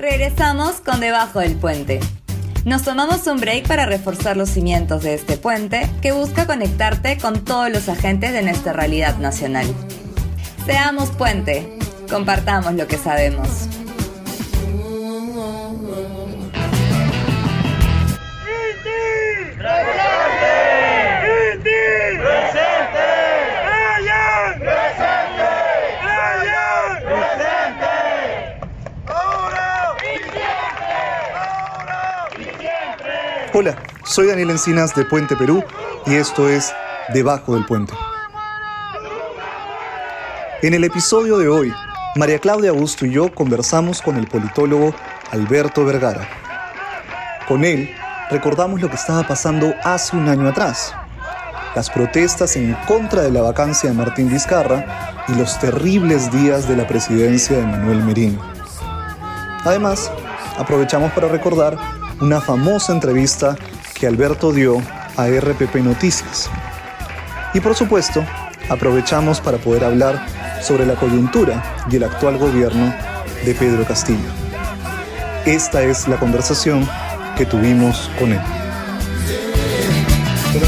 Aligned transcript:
Regresamos 0.00 0.80
con 0.80 0.98
Debajo 0.98 1.40
del 1.40 1.56
Puente. 1.56 2.00
Nos 2.64 2.84
tomamos 2.84 3.26
un 3.26 3.38
break 3.38 3.68
para 3.68 3.84
reforzar 3.84 4.34
los 4.34 4.48
cimientos 4.48 5.02
de 5.02 5.12
este 5.12 5.36
puente 5.36 5.90
que 6.00 6.12
busca 6.12 6.46
conectarte 6.46 7.18
con 7.18 7.44
todos 7.44 7.70
los 7.70 7.86
agentes 7.90 8.32
de 8.32 8.40
nuestra 8.40 8.72
realidad 8.72 9.18
nacional. 9.18 9.66
Seamos 10.64 11.10
puente, 11.10 11.76
compartamos 12.08 12.72
lo 12.72 12.86
que 12.86 12.96
sabemos. 12.96 13.68
Hola, 33.52 33.74
soy 34.04 34.28
Daniel 34.28 34.50
Encinas 34.50 34.94
de 34.94 35.04
Puente 35.04 35.34
Perú 35.34 35.64
y 36.06 36.14
esto 36.14 36.48
es 36.48 36.72
Debajo 37.12 37.54
del 37.54 37.66
Puente. 37.66 37.92
En 40.62 40.72
el 40.72 40.84
episodio 40.84 41.36
de 41.36 41.48
hoy, 41.48 41.74
María 42.14 42.38
Claudia 42.38 42.70
Augusto 42.70 43.06
y 43.06 43.10
yo 43.10 43.34
conversamos 43.34 44.02
con 44.02 44.16
el 44.16 44.28
politólogo 44.28 44.94
Alberto 45.32 45.84
Vergara. 45.84 46.28
Con 47.48 47.64
él 47.64 47.90
recordamos 48.30 48.80
lo 48.80 48.88
que 48.88 48.94
estaba 48.94 49.26
pasando 49.26 49.74
hace 49.82 50.16
un 50.16 50.28
año 50.28 50.48
atrás, 50.48 50.94
las 51.74 51.90
protestas 51.90 52.54
en 52.54 52.74
contra 52.86 53.22
de 53.22 53.32
la 53.32 53.42
vacancia 53.42 53.90
de 53.90 53.96
Martín 53.96 54.28
Vizcarra 54.28 55.24
y 55.26 55.34
los 55.34 55.58
terribles 55.58 56.30
días 56.30 56.68
de 56.68 56.76
la 56.76 56.86
presidencia 56.86 57.56
de 57.56 57.66
Manuel 57.66 58.04
Merino. 58.04 58.40
Además, 59.64 60.08
aprovechamos 60.56 61.10
para 61.12 61.26
recordar 61.26 61.99
una 62.20 62.40
famosa 62.40 62.92
entrevista 62.92 63.56
que 63.98 64.06
Alberto 64.06 64.52
dio 64.52 64.78
a 65.16 65.28
RPP 65.28 65.76
Noticias. 65.76 66.50
Y 67.54 67.60
por 67.60 67.74
supuesto, 67.74 68.24
aprovechamos 68.68 69.40
para 69.40 69.58
poder 69.58 69.84
hablar 69.84 70.26
sobre 70.62 70.86
la 70.86 70.94
coyuntura 70.94 71.84
y 71.90 71.96
el 71.96 72.04
actual 72.04 72.38
gobierno 72.38 72.94
de 73.44 73.54
Pedro 73.54 73.84
Castillo. 73.84 74.28
Esta 75.46 75.82
es 75.82 76.06
la 76.08 76.18
conversación 76.18 76.86
que 77.36 77.46
tuvimos 77.46 78.10
con 78.18 78.32
él. 78.32 78.40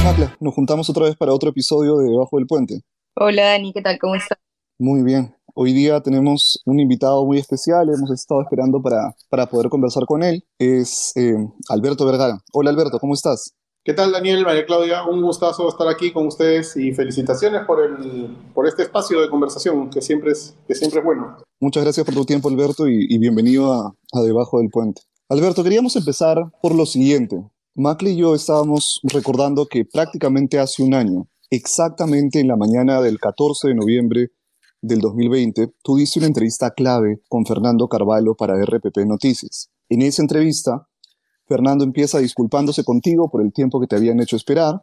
Macla, 0.04 0.34
nos 0.40 0.54
juntamos 0.54 0.88
otra 0.90 1.04
vez 1.04 1.16
para 1.16 1.32
otro 1.32 1.50
episodio 1.50 1.98
de 1.98 2.10
Debajo 2.10 2.38
del 2.38 2.46
Puente. 2.46 2.80
Hola 3.14 3.44
Dani, 3.44 3.72
¿qué 3.72 3.82
tal? 3.82 3.98
¿Cómo 4.00 4.14
estás? 4.14 4.38
Muy 4.78 5.02
bien. 5.02 5.34
Hoy 5.54 5.74
día 5.74 6.00
tenemos 6.00 6.62
un 6.64 6.80
invitado 6.80 7.26
muy 7.26 7.38
especial, 7.38 7.86
hemos 7.90 8.10
estado 8.10 8.40
esperando 8.40 8.80
para, 8.80 9.14
para 9.28 9.46
poder 9.46 9.68
conversar 9.68 10.06
con 10.06 10.22
él. 10.22 10.42
Es 10.58 11.12
eh, 11.14 11.34
Alberto 11.68 12.06
Vergara. 12.06 12.38
Hola 12.54 12.70
Alberto, 12.70 12.98
¿cómo 12.98 13.12
estás? 13.12 13.54
¿Qué 13.84 13.92
tal 13.92 14.12
Daniel, 14.12 14.44
María 14.44 14.64
Claudia? 14.64 15.04
Un 15.04 15.20
gustazo 15.20 15.68
estar 15.68 15.88
aquí 15.88 16.10
con 16.10 16.26
ustedes 16.26 16.74
y 16.78 16.92
felicitaciones 16.92 17.66
por, 17.66 17.84
el, 17.84 18.34
por 18.54 18.66
este 18.66 18.84
espacio 18.84 19.20
de 19.20 19.28
conversación 19.28 19.90
que 19.90 20.00
siempre 20.00 20.32
es, 20.32 20.56
que 20.66 20.74
siempre 20.74 21.00
es 21.00 21.04
bueno. 21.04 21.36
Muchas 21.60 21.82
gracias 21.82 22.06
por 22.06 22.14
tu 22.14 22.24
tiempo 22.24 22.48
Alberto 22.48 22.88
y, 22.88 23.18
bienvenido 23.18 23.74
a, 23.74 23.94
a 24.12 24.20
Debajo 24.22 24.58
del 24.58 24.70
Puente. 24.70 25.02
Alberto, 25.28 25.62
queríamos 25.62 25.96
empezar 25.96 26.38
por 26.62 26.74
lo 26.74 26.86
siguiente. 26.86 27.44
Macley 27.74 28.14
y 28.14 28.16
yo 28.16 28.34
estábamos 28.34 29.00
recordando 29.02 29.66
que 29.66 29.84
prácticamente 29.84 30.58
hace 30.58 30.82
un 30.82 30.94
año, 30.94 31.26
exactamente 31.50 32.40
en 32.40 32.48
la 32.48 32.56
mañana 32.56 33.02
del 33.02 33.18
14 33.18 33.68
de 33.68 33.74
noviembre 33.74 34.30
del 34.82 34.98
2020, 34.98 35.72
tú 35.82 35.96
diste 35.96 36.18
una 36.18 36.26
entrevista 36.26 36.72
clave 36.72 37.22
con 37.28 37.46
Fernando 37.46 37.88
Carvalho 37.88 38.34
para 38.34 38.60
RPP 38.60 38.98
Noticias. 39.06 39.70
En 39.88 40.02
esa 40.02 40.22
entrevista, 40.22 40.88
Fernando 41.46 41.84
empieza 41.84 42.18
disculpándose 42.18 42.84
contigo 42.84 43.30
por 43.30 43.42
el 43.42 43.52
tiempo 43.52 43.80
que 43.80 43.86
te 43.86 43.96
habían 43.96 44.20
hecho 44.20 44.36
esperar. 44.36 44.82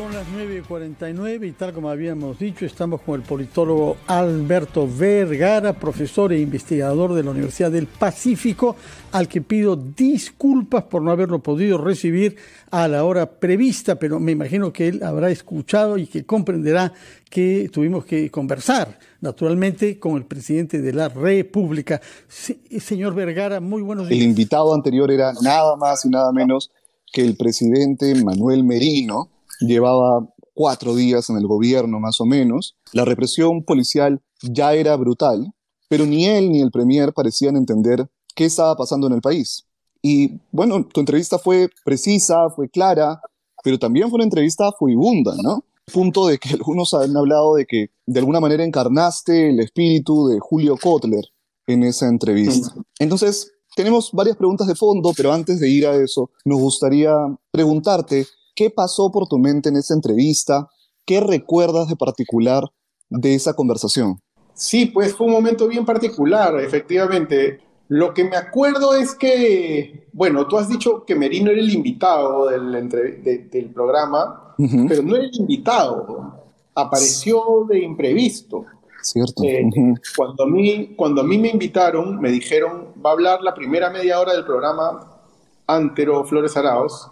Son 0.00 0.14
las 0.14 0.26
9.49 0.28 1.46
y 1.46 1.52
tal 1.52 1.74
como 1.74 1.90
habíamos 1.90 2.38
dicho, 2.38 2.64
estamos 2.64 3.02
con 3.02 3.20
el 3.20 3.20
politólogo 3.20 3.98
Alberto 4.06 4.88
Vergara, 4.90 5.74
profesor 5.74 6.32
e 6.32 6.40
investigador 6.40 7.12
de 7.12 7.22
la 7.22 7.32
Universidad 7.32 7.70
del 7.70 7.86
Pacífico, 7.86 8.76
al 9.12 9.28
que 9.28 9.42
pido 9.42 9.76
disculpas 9.76 10.84
por 10.84 11.02
no 11.02 11.10
haberlo 11.10 11.40
podido 11.40 11.76
recibir 11.76 12.36
a 12.70 12.88
la 12.88 13.04
hora 13.04 13.26
prevista, 13.26 13.96
pero 13.96 14.18
me 14.18 14.32
imagino 14.32 14.72
que 14.72 14.88
él 14.88 15.02
habrá 15.02 15.30
escuchado 15.30 15.98
y 15.98 16.06
que 16.06 16.24
comprenderá 16.24 16.94
que 17.28 17.68
tuvimos 17.70 18.06
que 18.06 18.30
conversar, 18.30 18.98
naturalmente, 19.20 19.98
con 19.98 20.16
el 20.16 20.24
presidente 20.24 20.80
de 20.80 20.94
la 20.94 21.10
República. 21.10 22.00
señor 22.26 23.14
Vergara, 23.14 23.60
muy 23.60 23.82
buenos 23.82 24.08
días. 24.08 24.18
El 24.18 24.26
invitado 24.26 24.72
anterior 24.72 25.12
era 25.12 25.34
nada 25.42 25.76
más 25.76 26.06
y 26.06 26.08
nada 26.08 26.32
menos 26.32 26.70
que 27.12 27.20
el 27.20 27.36
presidente 27.36 28.14
Manuel 28.14 28.64
Merino 28.64 29.28
llevaba 29.60 30.26
cuatro 30.54 30.94
días 30.94 31.30
en 31.30 31.36
el 31.36 31.46
gobierno 31.46 32.00
más 32.00 32.20
o 32.20 32.26
menos. 32.26 32.76
La 32.92 33.04
represión 33.04 33.64
policial 33.64 34.20
ya 34.42 34.74
era 34.74 34.96
brutal, 34.96 35.52
pero 35.88 36.06
ni 36.06 36.26
él 36.26 36.50
ni 36.50 36.60
el 36.60 36.70
premier 36.70 37.12
parecían 37.12 37.56
entender 37.56 38.08
qué 38.34 38.44
estaba 38.44 38.76
pasando 38.76 39.06
en 39.06 39.14
el 39.14 39.20
país. 39.20 39.66
Y 40.02 40.40
bueno, 40.50 40.84
tu 40.84 41.00
entrevista 41.00 41.38
fue 41.38 41.68
precisa, 41.84 42.48
fue 42.50 42.68
clara, 42.68 43.20
pero 43.62 43.78
también 43.78 44.08
fue 44.08 44.16
una 44.16 44.24
entrevista 44.24 44.70
furibunda, 44.78 45.34
¿no? 45.42 45.64
Punto 45.92 46.26
de 46.26 46.38
que 46.38 46.50
algunos 46.54 46.94
han 46.94 47.16
hablado 47.16 47.54
de 47.54 47.66
que 47.66 47.90
de 48.06 48.20
alguna 48.20 48.40
manera 48.40 48.64
encarnaste 48.64 49.50
el 49.50 49.60
espíritu 49.60 50.28
de 50.28 50.38
Julio 50.40 50.76
Kotler 50.76 51.24
en 51.66 51.82
esa 51.84 52.08
entrevista. 52.08 52.74
Entonces, 52.98 53.52
tenemos 53.76 54.10
varias 54.12 54.36
preguntas 54.36 54.66
de 54.66 54.74
fondo, 54.74 55.12
pero 55.16 55.32
antes 55.32 55.60
de 55.60 55.68
ir 55.68 55.86
a 55.86 55.94
eso, 55.96 56.30
nos 56.44 56.58
gustaría 56.58 57.14
preguntarte 57.52 58.26
¿Qué 58.60 58.68
pasó 58.68 59.10
por 59.10 59.26
tu 59.26 59.38
mente 59.38 59.70
en 59.70 59.76
esa 59.76 59.94
entrevista? 59.94 60.68
¿Qué 61.06 61.18
recuerdas 61.20 61.88
de 61.88 61.96
particular 61.96 62.64
de 63.08 63.34
esa 63.34 63.54
conversación? 63.54 64.20
Sí, 64.52 64.84
pues 64.84 65.14
fue 65.14 65.28
un 65.28 65.32
momento 65.32 65.66
bien 65.66 65.86
particular, 65.86 66.60
efectivamente. 66.60 67.58
Lo 67.88 68.12
que 68.12 68.22
me 68.22 68.36
acuerdo 68.36 68.94
es 68.94 69.14
que, 69.14 70.08
bueno, 70.12 70.46
tú 70.46 70.58
has 70.58 70.68
dicho 70.68 71.06
que 71.06 71.14
Merino 71.14 71.50
era 71.50 71.58
el 71.58 71.72
invitado 71.72 72.50
del, 72.50 73.72
programa, 73.72 74.54
pero 74.58 75.02
no 75.04 75.16
era 75.16 75.24
el 75.24 75.36
invitado, 75.36 76.44
apareció 76.74 77.64
de 77.66 77.80
imprevisto. 77.80 78.66
Cierto. 79.00 79.42
Eh, 79.42 79.70
cuando, 80.14 80.44
a 80.44 80.46
mí, 80.46 80.92
cuando 80.96 81.22
a 81.22 81.24
mí 81.24 81.38
me 81.38 81.48
invitaron, 81.48 82.20
me 82.20 82.30
dijeron, 82.30 82.88
va 83.02 83.08
a 83.08 83.12
hablar 83.14 83.40
la 83.40 83.54
primera 83.54 83.88
media 83.88 84.20
hora 84.20 84.34
del 84.34 84.44
programa 84.44 85.18
Antero 85.66 86.26
Flores 86.26 86.58
Araos, 86.58 87.10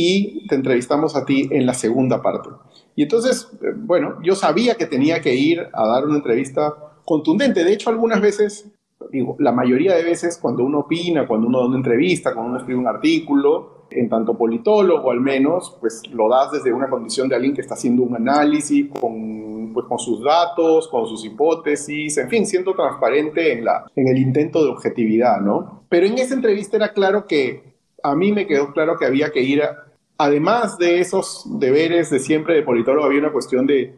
y 0.00 0.46
te 0.46 0.54
entrevistamos 0.54 1.16
a 1.16 1.24
ti 1.24 1.48
en 1.50 1.66
la 1.66 1.74
segunda 1.74 2.22
parte. 2.22 2.50
Y 2.94 3.02
entonces, 3.02 3.48
eh, 3.62 3.72
bueno, 3.76 4.18
yo 4.22 4.36
sabía 4.36 4.76
que 4.76 4.86
tenía 4.86 5.20
que 5.20 5.34
ir 5.34 5.66
a 5.72 5.88
dar 5.88 6.04
una 6.04 6.16
entrevista 6.16 6.72
contundente. 7.04 7.64
De 7.64 7.72
hecho, 7.72 7.90
algunas 7.90 8.20
veces, 8.20 8.70
digo, 9.10 9.34
la 9.40 9.50
mayoría 9.50 9.96
de 9.96 10.04
veces 10.04 10.38
cuando 10.40 10.62
uno 10.62 10.80
opina, 10.80 11.26
cuando 11.26 11.48
uno 11.48 11.58
da 11.58 11.66
una 11.66 11.78
entrevista, 11.78 12.32
cuando 12.32 12.50
uno 12.50 12.58
escribe 12.60 12.78
un 12.78 12.86
artículo, 12.86 13.86
en 13.90 14.08
tanto 14.08 14.36
politólogo 14.38 15.10
al 15.10 15.20
menos, 15.20 15.76
pues 15.80 16.02
lo 16.12 16.28
das 16.28 16.52
desde 16.52 16.72
una 16.72 16.88
condición 16.88 17.28
de 17.28 17.34
alguien 17.34 17.54
que 17.54 17.62
está 17.62 17.74
haciendo 17.74 18.02
un 18.04 18.14
análisis 18.14 18.86
con, 19.00 19.72
pues, 19.72 19.86
con 19.86 19.98
sus 19.98 20.22
datos, 20.22 20.86
con 20.86 21.08
sus 21.08 21.24
hipótesis, 21.24 22.18
en 22.18 22.28
fin, 22.28 22.46
siendo 22.46 22.74
transparente 22.74 23.52
en, 23.52 23.64
la, 23.64 23.86
en 23.96 24.06
el 24.06 24.18
intento 24.18 24.62
de 24.62 24.70
objetividad, 24.70 25.40
¿no? 25.40 25.82
Pero 25.88 26.06
en 26.06 26.18
esa 26.18 26.34
entrevista 26.34 26.76
era 26.76 26.92
claro 26.92 27.26
que 27.26 27.74
a 28.02 28.14
mí 28.14 28.30
me 28.30 28.46
quedó 28.46 28.72
claro 28.72 28.96
que 28.96 29.06
había 29.06 29.30
que 29.30 29.42
ir 29.42 29.62
a, 29.62 29.87
además 30.18 30.76
de 30.76 31.00
esos 31.00 31.44
deberes 31.46 32.10
de 32.10 32.18
siempre 32.18 32.54
de 32.54 32.62
politólogo, 32.62 33.06
había 33.06 33.20
una 33.20 33.32
cuestión 33.32 33.66
de 33.66 33.94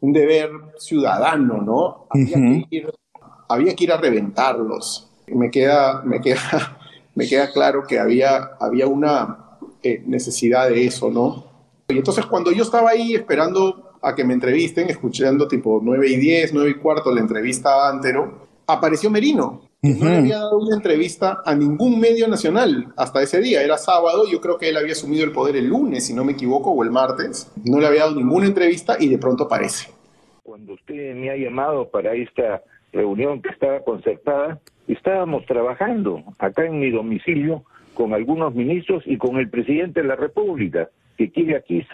un 0.00 0.12
deber 0.12 0.50
ciudadano, 0.78 1.60
¿no? 1.60 2.06
Había, 2.08 3.74
que, 3.74 3.84
ir, 3.84 3.92
a 3.92 3.96
reventarlos. 3.98 5.10
Me 5.28 5.50
queda, 5.50 6.02
me 6.02 6.20
queda, 6.20 6.78
me 7.14 7.28
queda 7.28 7.52
claro 7.52 7.84
que 7.86 7.98
había, 7.98 8.52
había 8.58 8.86
una 8.86 9.58
eh, 9.82 10.02
necesidad 10.06 10.68
de 10.70 10.86
eso, 10.86 11.10
¿no? 11.10 11.44
Y 11.88 11.98
entonces 11.98 12.24
cuando 12.26 12.50
yo 12.50 12.62
estaba 12.62 12.90
ahí 12.90 13.14
esperando 13.14 13.92
a 14.00 14.14
que 14.14 14.24
me 14.24 14.32
entrevisten, 14.32 14.88
escuchando 14.88 15.46
tipo 15.46 15.80
9 15.82 16.08
y 16.08 16.16
10, 16.16 16.54
9 16.54 16.70
y 16.70 16.74
cuarto 16.74 17.12
la 17.12 17.20
entrevista 17.20 17.86
a 17.86 17.90
Antero, 17.90 18.48
apareció 18.66 19.10
Merino 19.10 19.69
no 19.82 20.10
le 20.10 20.16
había 20.18 20.38
dado 20.38 20.58
una 20.58 20.76
entrevista 20.76 21.40
a 21.44 21.54
ningún 21.54 21.98
medio 21.98 22.28
nacional 22.28 22.88
hasta 22.96 23.22
ese 23.22 23.40
día. 23.40 23.62
Era 23.62 23.78
sábado, 23.78 24.24
yo 24.30 24.40
creo 24.40 24.58
que 24.58 24.68
él 24.68 24.76
había 24.76 24.92
asumido 24.92 25.24
el 25.24 25.32
poder 25.32 25.56
el 25.56 25.68
lunes, 25.68 26.06
si 26.06 26.12
no 26.12 26.22
me 26.24 26.32
equivoco, 26.32 26.70
o 26.70 26.84
el 26.84 26.90
martes. 26.90 27.50
No 27.64 27.80
le 27.80 27.86
había 27.86 28.00
dado 28.00 28.16
ninguna 28.16 28.46
entrevista 28.46 28.96
y 29.00 29.08
de 29.08 29.16
pronto 29.16 29.44
aparece. 29.44 29.90
Cuando 30.42 30.74
usted 30.74 31.14
me 31.14 31.30
ha 31.30 31.36
llamado 31.36 31.88
para 31.88 32.12
esta 32.14 32.62
reunión 32.92 33.40
que 33.40 33.48
estaba 33.48 33.80
concertada, 33.80 34.60
estábamos 34.86 35.46
trabajando 35.46 36.24
acá 36.38 36.66
en 36.66 36.80
mi 36.80 36.90
domicilio 36.90 37.64
con 37.94 38.12
algunos 38.12 38.54
ministros 38.54 39.02
y 39.06 39.16
con 39.16 39.36
el 39.36 39.48
presidente 39.48 40.02
de 40.02 40.08
la 40.08 40.16
República, 40.16 40.90
que 41.16 41.30
quiere 41.30 41.56
aquí 41.56 41.86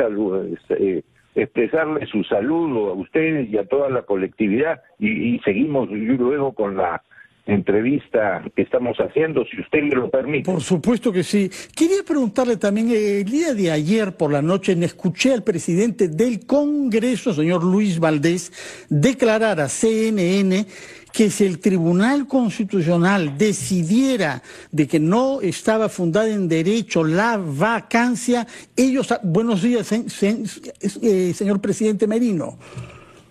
eh, 0.71 1.03
expresarle 1.35 2.07
su 2.07 2.25
saludo 2.25 2.91
a 2.91 2.95
ustedes 2.95 3.49
y 3.49 3.59
a 3.59 3.67
toda 3.67 3.91
la 3.91 4.03
colectividad 4.03 4.83
y, 4.99 5.35
y 5.35 5.39
seguimos 5.41 5.89
luego 5.91 6.53
con 6.53 6.77
la 6.77 7.03
entrevista 7.47 8.45
que 8.55 8.63
estamos 8.63 8.97
haciendo, 8.99 9.45
si 9.47 9.61
usted 9.61 9.83
me 9.83 9.95
lo 9.95 10.11
permite. 10.11 10.51
Por 10.51 10.61
supuesto 10.61 11.13
que 11.13 11.23
sí. 11.23 11.51
Quería 11.75 12.03
preguntarle 12.05 12.57
también, 12.57 12.91
eh, 12.91 13.21
el 13.21 13.25
día 13.25 13.55
de 13.55 13.71
ayer 13.71 14.17
por 14.17 14.33
la 14.33 14.43
noche 14.43 14.77
escuché 14.85 15.33
al 15.33 15.45
presidente 15.45 16.09
del 16.09 16.45
Congreso, 16.47 17.33
señor 17.33 17.63
Luis 17.63 17.99
Valdés, 17.99 18.53
declarar 18.89 19.61
a 19.61 19.69
CNN 19.69 20.67
que 21.13 21.31
si 21.31 21.45
el 21.45 21.61
Tribunal 21.61 22.27
Constitucional 22.27 23.39
decidiera 23.39 24.43
de 24.71 24.87
que 24.87 25.01
no 25.01 25.41
estaba 25.41 25.89
fundada 25.89 26.29
en 26.29 26.47
derecho 26.47 27.05
la 27.05 27.39
vacancia, 27.39 28.47
ellos... 28.77 29.15
Buenos 29.23 29.63
días, 29.63 29.91
eh, 29.93 31.33
señor 31.33 31.61
presidente 31.61 32.07
Merino. 32.07 32.59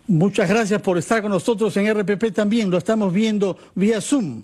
Muchas 0.07 0.47
gracias 0.47 0.81
por 0.81 0.97
estar 0.99 1.21
con 1.21 1.31
nosotros 1.31 1.75
en 1.77 1.91
RPP 1.91 2.31
también. 2.33 2.69
Lo 2.69 2.77
estamos 2.77 3.11
viendo 3.11 3.57
vía 3.73 3.99
Zoom. 3.99 4.43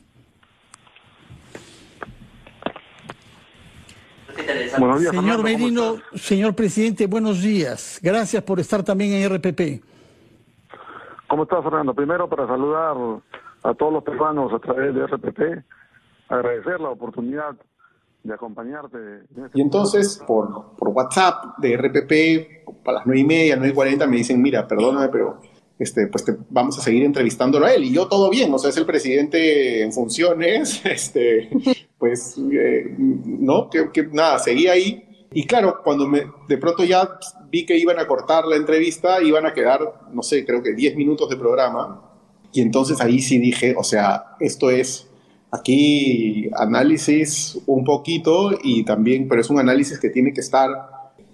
señor 5.12 5.44
Merino, 5.44 5.98
señor 6.16 6.56
presidente, 6.56 7.06
buenos 7.06 7.42
días. 7.44 8.00
Gracias 8.02 8.42
por 8.44 8.60
estar 8.60 8.84
también 8.84 9.13
en 9.13 9.30
RPP. 9.30 9.84
¿Cómo 11.28 11.44
estás, 11.44 11.64
Fernando? 11.64 11.94
Primero, 11.94 12.28
para 12.28 12.48
saludar 12.48 12.96
a 13.64 13.74
todos 13.75 13.94
los 13.94 14.04
peruanos 14.04 14.52
a 14.54 14.60
través 14.60 14.96
de 14.96 15.06
RPP, 15.06 15.64
agradecer 16.28 16.80
la 16.80 16.90
oportunidad 16.90 17.56
de 18.24 18.34
acompañarte. 18.34 18.98
Este 19.30 19.60
y 19.60 19.62
entonces, 19.62 20.22
por, 20.25 20.75
por 20.75 20.90
WhatsApp 20.90 21.57
de 21.57 21.78
RPP, 21.78 22.84
para 22.84 22.98
las 22.98 23.06
nueve 23.06 23.22
y 23.22 23.25
media, 23.25 23.56
nueve 23.56 23.72
y 23.72 23.75
cuarenta, 23.75 24.07
me 24.07 24.18
dicen, 24.18 24.42
mira, 24.42 24.68
perdóname, 24.68 25.10
pero 25.10 25.40
este, 25.81 26.06
pues 26.06 26.24
vamos 26.51 26.78
a 26.78 26.81
seguir 26.81 27.04
entrevistándolo 27.04 27.66
a 27.66 27.74
él. 27.74 27.86
Y 27.86 27.92
yo 27.92 28.07
todo 28.07 28.30
bien, 28.30 28.54
o 28.54 28.60
sea, 28.60 28.69
es 28.69 28.78
el 28.78 28.86
presidente 28.86 29.81
en 29.81 29.92
funciones, 29.92 30.80
este, 30.86 31.50
pues, 31.98 32.38
eh, 32.51 32.95
no, 32.98 33.68
que, 33.69 34.04
nada, 34.12 34.38
seguí 34.38 34.68
ahí. 34.68 35.04
Y 35.33 35.45
claro, 35.48 35.81
cuando 35.83 36.07
de 36.48 36.57
pronto 36.57 36.83
ya 36.83 37.10
vi 37.50 37.66
que 37.66 37.78
iban 37.78 37.98
a 37.98 38.06
cortar 38.06 38.45
la 38.45 38.57
entrevista, 38.57 39.24
iban 39.24 39.48
a 39.48 39.54
quedar, 39.54 39.80
no 40.13 40.22
sé, 40.22 40.45
creo 40.45 40.62
que 40.62 40.74
10 40.74 40.95
minutos 40.95 41.30
de 41.30 41.38
programa. 41.38 42.12
Y 42.54 42.62
entonces 42.62 43.01
ahí 43.01 43.19
sí 43.19 43.39
dije, 43.39 43.74
o 43.75 43.83
sea, 43.83 44.36
esto 44.39 44.69
es 44.69 45.07
aquí 45.50 46.48
análisis 46.54 47.57
un 47.66 47.86
poquito 47.86 48.51
y 48.62 48.83
también, 48.83 49.28
pero 49.28 49.42
es 49.42 49.50
un 49.50 49.57
análisis 49.57 50.00
que 50.00 50.10
tiene 50.10 50.31
que 50.31 50.42
estar 50.42 50.69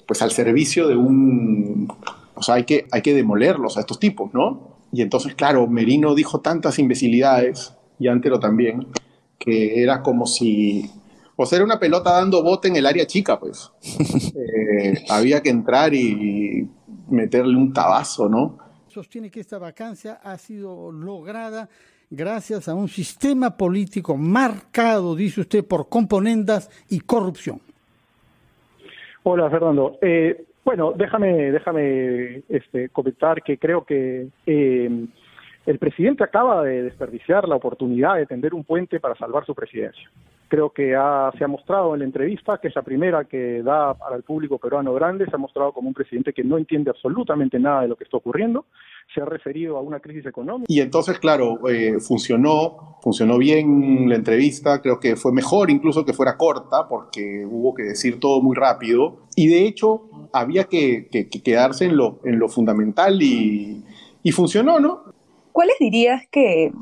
pues 0.07 0.21
al 0.21 0.31
servicio 0.31 0.87
de 0.87 0.95
un 0.95 1.89
o 2.37 2.41
sea, 2.41 2.55
hay 2.55 2.63
que, 2.63 2.87
hay 2.91 3.01
que 3.01 3.13
demolerlos 3.13 3.77
a 3.77 3.81
estos 3.81 3.99
tipos, 3.99 4.33
¿no? 4.33 4.77
Y 4.91 5.01
entonces, 5.01 5.35
claro, 5.35 5.67
Merino 5.67 6.15
dijo 6.15 6.39
tantas 6.39 6.79
imbecilidades, 6.79 7.73
y 7.99 8.07
Antero 8.07 8.39
también, 8.39 8.87
que 9.37 9.81
era 9.81 10.01
como 10.01 10.25
si... 10.25 10.89
O 11.35 11.45
sea, 11.45 11.57
era 11.57 11.65
una 11.65 11.79
pelota 11.79 12.11
dando 12.13 12.41
bote 12.41 12.67
en 12.67 12.77
el 12.77 12.85
área 12.85 13.05
chica, 13.05 13.39
pues. 13.39 13.71
Eh, 14.49 15.03
había 15.09 15.41
que 15.41 15.49
entrar 15.49 15.93
y 15.93 16.69
meterle 17.09 17.57
un 17.57 17.73
tabazo, 17.73 18.29
¿no? 18.29 18.57
Sostiene 18.87 19.29
que 19.29 19.39
esta 19.39 19.57
vacancia 19.57 20.19
ha 20.23 20.37
sido 20.37 20.91
lograda 20.91 21.67
gracias 22.09 22.67
a 22.67 22.75
un 22.75 22.87
sistema 22.87 23.57
político 23.57 24.15
marcado, 24.15 25.15
dice 25.15 25.41
usted, 25.41 25.65
por 25.65 25.89
componendas 25.89 26.69
y 26.89 26.99
corrupción. 27.01 27.59
Hola, 29.23 29.49
Fernando. 29.49 29.97
Eh, 30.01 30.46
bueno, 30.67 30.91
déjame, 30.93 31.49
déjame 31.53 32.43
este, 32.49 32.89
comentar 32.89 33.41
que 33.41 33.57
creo 33.57 33.85
que 33.85 34.27
eh, 34.45 35.05
el 35.65 35.79
presidente 35.79 36.25
acaba 36.25 36.61
de 36.61 36.83
desperdiciar 36.83 37.47
la 37.47 37.55
oportunidad 37.55 38.17
de 38.17 38.25
tender 38.25 38.53
un 38.53 38.65
puente 38.65 38.99
para 38.99 39.15
salvar 39.15 39.45
su 39.45 39.55
presidencia. 39.55 40.11
Creo 40.49 40.71
que 40.71 40.89
se 41.37 41.43
ha 41.45 41.47
mostrado 41.47 41.93
en 41.93 41.99
la 41.99 42.05
entrevista, 42.05 42.57
que 42.57 42.67
es 42.67 42.75
la 42.75 42.81
primera 42.81 43.23
que 43.23 43.63
da 43.63 43.93
para 43.93 44.17
el 44.17 44.23
público 44.23 44.57
peruano 44.57 44.93
grande, 44.93 45.25
se 45.25 45.35
ha 45.35 45.39
mostrado 45.39 45.71
como 45.71 45.87
un 45.87 45.93
presidente 45.93 46.33
que 46.33 46.43
no 46.43 46.57
entiende 46.57 46.89
absolutamente 46.89 47.57
nada 47.59 47.83
de 47.83 47.87
lo 47.87 47.95
que 47.95 48.03
está 48.03 48.17
ocurriendo, 48.17 48.65
se 49.15 49.21
ha 49.21 49.25
referido 49.25 49.77
a 49.77 49.81
una 49.81 50.01
crisis 50.01 50.25
económica. 50.25 50.65
Y 50.67 50.81
entonces, 50.81 51.17
claro, 51.17 51.65
eh, 51.69 52.01
funcionó, 52.01 52.86
funcionó 53.01 53.37
bien 53.37 54.09
la 54.09 54.15
entrevista, 54.15 54.81
creo 54.81 54.99
que 54.99 55.15
fue 55.15 55.31
mejor 55.31 55.69
incluso 55.69 56.05
que 56.05 56.13
fuera 56.13 56.37
corta, 56.37 56.87
porque 56.87 57.45
hubo 57.49 57.73
que 57.73 57.83
decir 57.83 58.19
todo 58.19 58.41
muy 58.41 58.55
rápido, 58.55 59.27
y 59.35 59.47
de 59.47 59.65
hecho 59.65 60.29
había 60.33 60.65
que, 60.65 61.09
quedarse 61.43 61.85
en 61.85 61.97
lo, 61.97 62.19
en 62.25 62.39
lo 62.39 62.49
fundamental 62.49 63.21
y, 63.21 63.83
funcionó, 64.33 64.77
¿no? 64.81 65.03
¿Cuáles 65.53 65.77
dirías 65.79 66.23
que, 66.29 66.73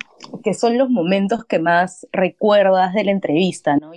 son 0.57 0.79
los 0.79 0.89
momentos 0.89 1.45
que 1.45 1.59
más 1.59 2.07
recuerdas 2.11 2.95
de 2.95 3.03
la 3.03 3.11
entrevista, 3.11 3.77
no? 3.77 3.91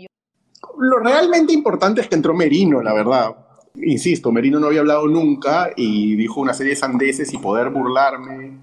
Lo 0.79 0.99
realmente 0.99 1.55
importante 1.55 2.03
es 2.03 2.09
que 2.09 2.17
entró 2.17 2.35
Merino, 2.35 2.83
la 2.83 2.93
verdad 2.93 3.35
insisto, 3.83 4.33
Merino 4.33 4.59
no 4.59 4.67
había 4.67 4.81
hablado 4.81 5.07
nunca 5.07 5.71
y 5.77 6.17
dijo 6.17 6.41
una 6.41 6.55
serie 6.55 6.71
de 6.71 6.77
sandeces 6.77 7.33
y 7.33 7.39
poder 7.39 7.71
burlarme, 7.71 8.59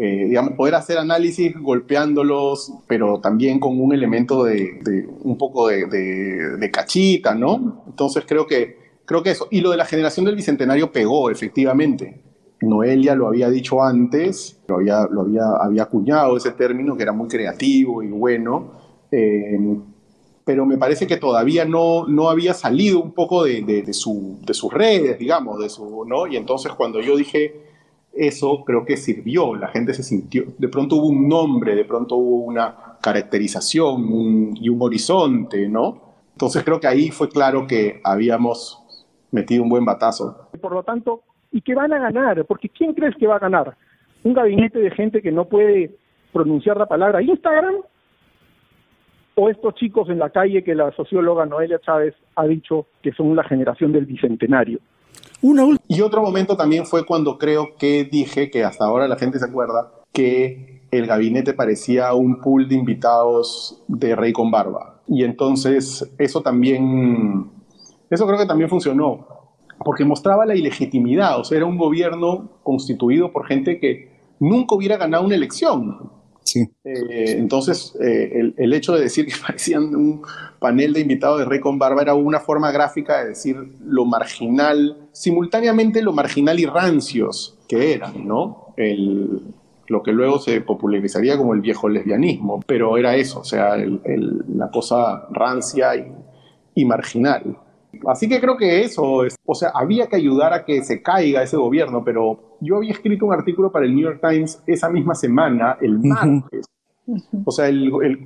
eh, 0.00 0.32
poder 0.56 0.76
hacer 0.76 0.96
análisis 0.98 1.52
golpeándolos, 1.60 2.72
pero 2.86 3.18
también 3.20 3.58
con 3.58 3.80
un 3.80 3.92
elemento 3.92 4.44
de, 4.44 5.08
un 5.22 5.36
poco 5.36 5.66
de, 5.68 6.70
cachita, 6.72 7.34
¿no? 7.34 7.82
Entonces 7.88 8.24
creo 8.26 8.46
que, 8.46 8.76
creo 9.04 9.24
que 9.24 9.30
eso. 9.30 9.48
Y 9.50 9.60
lo 9.60 9.72
de 9.72 9.76
la 9.76 9.84
generación 9.84 10.24
del 10.24 10.36
Bicentenario 10.36 10.92
pegó, 10.92 11.30
efectivamente. 11.30 12.22
Noelia 12.60 13.16
lo 13.16 13.26
había 13.26 13.50
dicho 13.50 13.82
antes, 13.82 14.60
lo 14.68 14.76
había, 14.76 15.06
lo 15.10 15.22
había, 15.22 15.50
había 15.60 15.82
acuñado 15.82 16.36
ese 16.36 16.52
término 16.52 16.96
que 16.96 17.02
era 17.02 17.12
muy 17.12 17.26
creativo 17.26 18.02
y 18.02 18.08
bueno. 18.08 18.72
Eh, 19.10 19.58
pero 20.44 20.64
me 20.64 20.78
parece 20.78 21.06
que 21.06 21.16
todavía 21.16 21.64
no, 21.64 22.06
no 22.06 22.30
había 22.30 22.54
salido 22.54 23.02
un 23.02 23.12
poco 23.12 23.44
de, 23.44 23.62
de, 23.62 23.92
su, 23.92 24.38
de 24.46 24.54
sus 24.54 24.72
redes, 24.72 25.18
digamos, 25.18 25.58
de 25.58 25.68
su, 25.68 26.04
¿no? 26.06 26.26
Y 26.26 26.36
entonces 26.36 26.72
cuando 26.72 27.00
yo 27.00 27.16
dije 27.16 27.67
eso, 28.18 28.64
creo 28.64 28.84
que 28.84 28.96
sirvió, 28.96 29.54
la 29.54 29.68
gente 29.68 29.94
se 29.94 30.02
sintió, 30.02 30.44
de 30.58 30.68
pronto 30.68 30.96
hubo 30.96 31.08
un 31.08 31.28
nombre, 31.28 31.74
de 31.74 31.84
pronto 31.84 32.16
hubo 32.16 32.44
una 32.44 32.96
caracterización 33.00 34.56
y 34.56 34.68
un 34.68 34.82
horizonte, 34.82 35.68
¿no? 35.68 36.08
Entonces 36.32 36.64
creo 36.64 36.80
que 36.80 36.86
ahí 36.86 37.10
fue 37.10 37.28
claro 37.28 37.66
que 37.66 38.00
habíamos 38.04 38.82
metido 39.30 39.62
un 39.62 39.68
buen 39.68 39.84
batazo. 39.84 40.48
Por 40.60 40.72
lo 40.72 40.82
tanto, 40.82 41.22
¿y 41.52 41.60
qué 41.62 41.74
van 41.74 41.92
a 41.92 41.98
ganar? 41.98 42.44
Porque 42.44 42.68
¿quién 42.68 42.94
crees 42.94 43.14
que 43.16 43.26
va 43.26 43.36
a 43.36 43.40
ganar? 43.40 43.76
¿Un 44.24 44.34
gabinete 44.34 44.78
de 44.78 44.90
gente 44.90 45.22
que 45.22 45.32
no 45.32 45.46
puede 45.46 45.96
pronunciar 46.32 46.76
la 46.76 46.86
palabra 46.86 47.22
Instagram 47.22 47.76
o 49.34 49.48
estos 49.48 49.74
chicos 49.76 50.08
en 50.10 50.18
la 50.18 50.30
calle 50.30 50.64
que 50.64 50.74
la 50.74 50.90
socióloga 50.92 51.46
Noelia 51.46 51.78
Chávez 51.78 52.14
ha 52.34 52.44
dicho 52.46 52.86
que 53.02 53.12
son 53.12 53.36
la 53.36 53.44
generación 53.44 53.92
del 53.92 54.06
bicentenario. 54.06 54.80
Y 55.40 56.00
otro 56.00 56.22
momento 56.22 56.56
también 56.56 56.86
fue 56.86 57.06
cuando 57.06 57.38
creo 57.38 57.76
que 57.76 58.04
dije, 58.04 58.50
que 58.50 58.64
hasta 58.64 58.84
ahora 58.84 59.06
la 59.06 59.16
gente 59.16 59.38
se 59.38 59.44
acuerda, 59.44 59.92
que 60.12 60.82
el 60.90 61.06
gabinete 61.06 61.52
parecía 61.52 62.12
un 62.14 62.40
pool 62.40 62.68
de 62.68 62.74
invitados 62.74 63.82
de 63.88 64.16
Rey 64.16 64.32
con 64.32 64.50
Barba. 64.50 65.00
Y 65.06 65.24
entonces 65.24 66.10
eso 66.18 66.42
también, 66.42 67.50
eso 68.10 68.26
creo 68.26 68.38
que 68.38 68.46
también 68.46 68.68
funcionó, 68.68 69.26
porque 69.84 70.04
mostraba 70.04 70.44
la 70.44 70.56
ilegitimidad, 70.56 71.38
o 71.38 71.44
sea, 71.44 71.58
era 71.58 71.66
un 71.66 71.78
gobierno 71.78 72.48
constituido 72.62 73.32
por 73.32 73.46
gente 73.46 73.78
que 73.78 74.10
nunca 74.40 74.74
hubiera 74.74 74.96
ganado 74.96 75.24
una 75.24 75.34
elección. 75.34 76.10
Eh, 76.56 77.34
entonces, 77.36 77.96
eh, 78.00 78.52
el, 78.56 78.72
hecho 78.72 78.94
de 78.94 79.02
decir 79.02 79.26
que 79.26 79.34
parecían 79.46 79.94
un 79.94 80.22
panel 80.58 80.92
de 80.92 81.00
invitados 81.00 81.40
de 81.40 81.44
Rey 81.44 81.60
con 81.60 81.78
Barba 81.78 82.02
era 82.02 82.14
una 82.14 82.40
forma 82.40 82.70
gráfica 82.70 83.22
de 83.22 83.30
decir 83.30 83.56
lo 83.84 84.04
marginal, 84.04 85.08
simultáneamente 85.12 86.02
lo 86.02 86.12
marginal 86.12 86.58
y 86.58 86.66
rancios 86.66 87.58
que 87.68 87.92
eran, 87.94 88.26
¿no? 88.26 88.74
Lo 89.88 90.02
que 90.02 90.12
luego 90.12 90.38
se 90.38 90.60
popularizaría 90.60 91.36
como 91.36 91.54
el 91.54 91.60
viejo 91.60 91.88
lesbianismo, 91.88 92.60
pero 92.66 92.96
era 92.98 93.16
eso, 93.16 93.40
o 93.40 93.44
sea, 93.44 93.76
la 93.76 94.70
cosa 94.70 95.26
rancia 95.30 95.96
y, 95.96 96.12
y 96.74 96.84
marginal. 96.84 97.56
Así 98.06 98.28
que 98.28 98.40
creo 98.40 98.56
que 98.56 98.82
eso, 98.82 99.24
es, 99.24 99.36
o 99.46 99.54
sea, 99.54 99.70
había 99.74 100.06
que 100.06 100.16
ayudar 100.16 100.52
a 100.52 100.64
que 100.64 100.82
se 100.82 101.02
caiga 101.02 101.42
ese 101.42 101.56
gobierno, 101.56 102.04
pero 102.04 102.47
yo 102.60 102.76
había 102.76 102.92
escrito 102.92 103.26
un 103.26 103.32
artículo 103.32 103.70
para 103.70 103.86
el 103.86 103.94
New 103.94 104.04
York 104.04 104.20
Times 104.20 104.62
esa 104.66 104.88
misma 104.88 105.14
semana, 105.14 105.76
el 105.80 105.98
martes. 105.98 106.66
O 107.44 107.50
sea, 107.50 107.70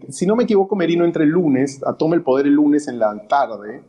si 0.09 0.27
no 0.27 0.35
me 0.35 0.45
equivoco, 0.45 0.75
Merino 0.75 1.05
entre 1.05 1.25
el 1.25 1.31
lunes, 1.31 1.81
toma 1.99 2.17
el 2.17 2.23
poder 2.23 2.47
el 2.47 2.55
lunes 2.55 2.89
en 2.89 2.99
la 2.99 3.27
tarde, 3.29 3.85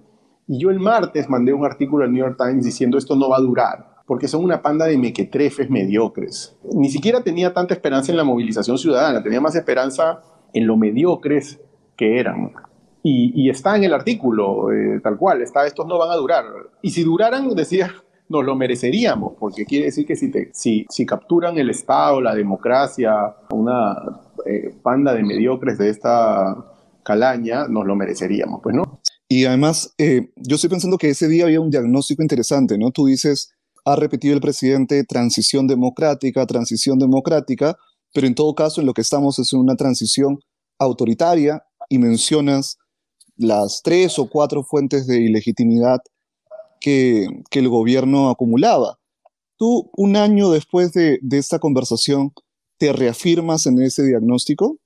y 0.48 0.60
yo 0.60 0.70
el 0.70 0.80
martes 0.80 1.30
mandé 1.30 1.54
un 1.54 1.66
artículo 1.66 2.04
al 2.04 2.12
New 2.12 2.24
York 2.24 2.38
Times 2.38 2.66
diciendo 2.66 2.98
esto 2.98 3.16
no 3.16 3.30
va 3.30 3.38
a 3.38 3.42
durar, 3.42 3.96
porque 4.06 4.28
son 4.28 4.44
una 4.44 4.62
panda 4.62 4.86
de 4.86 4.98
mequetrefes 4.98 5.70
mediocres. 5.70 6.58
Ni 6.74 6.90
siquiera 6.90 7.24
tenía 7.24 7.54
tanta 7.54 7.74
esperanza 7.74 8.12
en 8.12 8.18
la 8.18 8.24
movilización 8.24 8.78
ciudadana, 8.78 9.24
tenía 9.24 9.42
más 9.42 9.56
esperanza 9.56 10.22
en 10.54 10.68
lo 10.68 10.78
mediocres 10.78 11.60
que 11.96 12.20
eran. 12.20 12.52
Y, 13.06 13.50
está 13.50 13.76
en 13.76 13.84
el 13.84 13.94
artículo, 13.94 14.72
eh, 14.72 15.02
tal 15.04 15.18
cual, 15.18 15.42
está, 15.42 15.66
estos 15.66 15.86
no 15.86 15.98
van 15.98 16.12
a 16.12 16.16
durar. 16.16 16.46
Y 16.82 16.92
si 16.92 17.04
duraran, 17.04 17.54
decía, 17.54 17.92
nos 18.34 18.44
lo 18.44 18.56
mereceríamos, 18.56 19.34
porque 19.40 19.64
quiere 19.64 19.86
decir 19.86 20.08
que 20.08 20.16
si, 20.16 20.32
te, 20.32 20.50
si, 20.54 20.86
si 20.90 21.06
capturan 21.06 21.58
el 21.60 21.70
Estado, 21.70 22.20
la 22.20 22.34
democracia, 22.34 23.36
una 23.52 23.96
eh, 24.46 24.76
panda 24.82 25.14
de 25.14 25.24
mediocres 25.24 25.78
de 25.78 25.90
esta 25.90 26.56
calaña, 27.04 27.68
nos 27.68 27.86
lo 27.86 27.96
mereceríamos, 27.96 28.60
pues, 28.64 28.76
¿no? 28.76 29.00
Y 29.30 29.46
además, 29.46 29.94
eh, 30.00 30.32
yo 30.36 30.56
estoy 30.56 30.70
pensando 30.70 30.98
que 30.98 31.10
ese 31.10 31.28
día 31.28 31.46
había 31.46 31.62
un 31.62 31.70
diagnóstico 31.70 32.24
interesante, 32.24 32.78
¿no? 32.78 32.90
Tú 32.90 33.06
dices, 33.06 33.54
ha 33.86 33.96
repetido 33.96 34.34
el 34.34 34.42
presidente 34.42 35.04
transición 35.04 35.68
democrática, 35.68 36.46
transición 36.48 36.98
democrática, 36.98 37.78
pero 38.14 38.26
en 38.26 38.36
todo 38.36 38.56
caso 38.56 38.82
en 38.82 38.88
lo 38.88 38.94
que 38.94 39.02
estamos 39.02 39.38
es 39.38 39.54
en 39.54 39.60
una 39.60 39.76
transición 39.76 40.40
autoritaria 40.80 41.64
y 41.88 42.00
mencionas 42.00 42.78
las 43.36 43.82
tres 43.84 44.18
o 44.18 44.28
cuatro 44.28 44.64
fuentes 44.64 45.06
de 45.06 45.22
ilegitimidad 45.22 46.00
que, 46.84 47.28
que 47.50 47.60
el 47.60 47.70
gobierno 47.70 48.30
acumulaba. 48.30 49.00
Tú, 49.58 49.90
un 49.96 50.18
año 50.18 50.52
después 50.52 50.92
de, 50.92 51.18
de 51.22 51.38
esta 51.38 51.58
conversación, 51.58 52.34
¿te 52.78 52.92
reafirmas 52.92 53.66
en 53.66 53.82
ese 53.82 54.04
diagnóstico? 54.04 54.78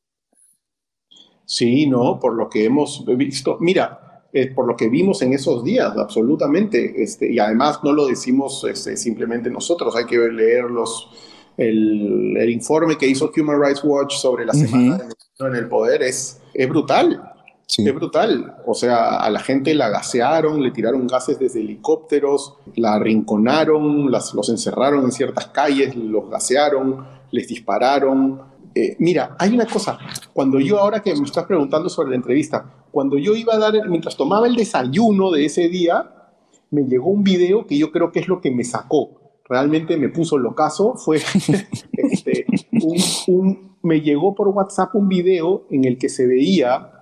Sí, 1.44 1.88
no, 1.88 2.20
por 2.20 2.36
lo 2.36 2.50
que 2.50 2.66
hemos 2.66 3.04
visto. 3.18 3.58
Mira, 3.60 4.28
eh, 4.32 4.54
por 4.54 4.68
lo 4.68 4.76
que 4.76 4.90
vimos 4.90 5.24
en 5.24 5.34
esos 5.34 5.64
días, 5.64 5.98
absolutamente. 5.98 7.02
Este, 7.02 7.32
y 7.32 7.40
además 7.40 7.80
no 7.84 7.94
lo 7.94 8.06
decimos 8.06 8.64
este, 8.70 8.96
simplemente 8.96 9.50
nosotros, 9.50 9.96
hay 9.96 10.06
que 10.06 10.18
leer 10.18 10.66
los, 10.66 11.10
el, 11.58 12.38
el, 12.38 12.50
informe 12.52 12.96
que 12.96 13.08
hizo 13.08 13.32
Human 13.36 13.60
Rights 13.60 13.84
Watch 13.84 14.18
sobre 14.18 14.46
la 14.46 14.54
semana 14.54 14.98
uh 14.98 15.00
-huh. 15.00 15.48
en 15.48 15.56
el 15.56 15.68
poder. 15.68 16.04
Es, 16.04 16.40
es 16.54 16.70
brutal. 16.70 17.37
Sí. 17.68 17.86
Es 17.86 17.94
brutal. 17.94 18.56
O 18.66 18.74
sea, 18.74 19.18
a 19.18 19.30
la 19.30 19.40
gente 19.42 19.76
la 19.76 19.90
gasearon, 19.90 20.64
le 20.64 20.72
tiraron 20.72 21.06
gases 21.06 21.38
desde 21.38 21.60
helicópteros, 21.60 22.56
la 22.76 22.94
arrinconaron, 22.94 24.10
las, 24.10 24.34
los 24.34 24.48
encerraron 24.50 25.04
en 25.04 25.12
ciertas 25.12 25.48
calles, 25.48 25.94
los 25.96 26.30
gasearon, 26.30 27.06
les 27.30 27.48
dispararon. 27.50 28.42
Eh, 28.74 28.96
mira, 29.00 29.36
hay 29.38 29.54
una 29.54 29.66
cosa. 29.66 30.00
Cuando 30.32 30.60
yo, 30.60 30.80
ahora 30.80 31.02
que 31.02 31.14
me 31.14 31.26
estás 31.26 31.46
preguntando 31.46 31.90
sobre 31.90 32.12
la 32.12 32.16
entrevista, 32.16 32.86
cuando 32.90 33.18
yo 33.18 33.36
iba 33.36 33.56
a 33.56 33.58
dar, 33.58 33.74
mientras 33.90 34.16
tomaba 34.16 34.48
el 34.48 34.56
desayuno 34.56 35.30
de 35.30 35.46
ese 35.46 35.68
día, 35.68 36.32
me 36.72 36.84
llegó 36.84 37.10
un 37.10 37.24
video 37.24 37.68
que 37.68 37.78
yo 37.78 37.92
creo 37.92 38.14
que 38.14 38.20
es 38.22 38.30
lo 38.30 38.40
que 38.40 38.50
me 38.50 38.64
sacó. 38.64 39.42
Realmente 39.44 39.98
me 39.98 40.08
puso 40.08 40.38
locazo. 40.38 40.96
Fue 40.96 41.18
este, 41.92 42.46
un, 42.72 42.98
un, 43.28 43.78
me 43.84 44.00
llegó 44.00 44.36
por 44.36 44.48
WhatsApp 44.48 44.96
un 44.96 45.10
video 45.10 45.66
en 45.70 45.84
el 45.84 45.98
que 45.98 46.08
se 46.08 46.26
veía 46.28 46.94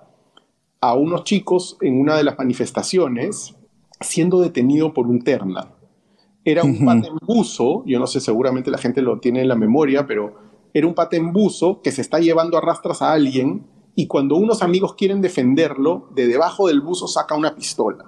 a 0.80 0.94
unos 0.94 1.24
chicos 1.24 1.76
en 1.80 2.00
una 2.00 2.16
de 2.16 2.24
las 2.24 2.38
manifestaciones 2.38 3.54
siendo 4.00 4.40
detenido 4.40 4.92
por 4.92 5.06
un 5.06 5.22
terna. 5.22 5.72
Era 6.44 6.62
un 6.62 6.72
uh 6.72 6.74
-huh. 6.74 6.84
patembuzo, 7.02 7.82
yo 7.86 7.98
no 7.98 8.06
sé, 8.06 8.20
seguramente 8.20 8.70
la 8.70 8.78
gente 8.78 9.02
lo 9.02 9.18
tiene 9.18 9.40
en 9.42 9.48
la 9.48 9.56
memoria, 9.56 10.06
pero 10.06 10.34
era 10.72 10.86
un 10.86 10.94
patembuzo 10.94 11.80
que 11.82 11.90
se 11.90 12.02
está 12.02 12.18
llevando 12.20 12.56
a 12.56 12.60
rastras 12.60 13.02
a 13.02 13.12
alguien 13.12 13.66
y 13.94 14.06
cuando 14.06 14.36
unos 14.36 14.62
amigos 14.62 14.94
quieren 14.94 15.22
defenderlo, 15.22 16.10
de 16.14 16.28
debajo 16.28 16.68
del 16.68 16.82
buzo 16.82 17.08
saca 17.08 17.34
una 17.34 17.54
pistola, 17.54 18.04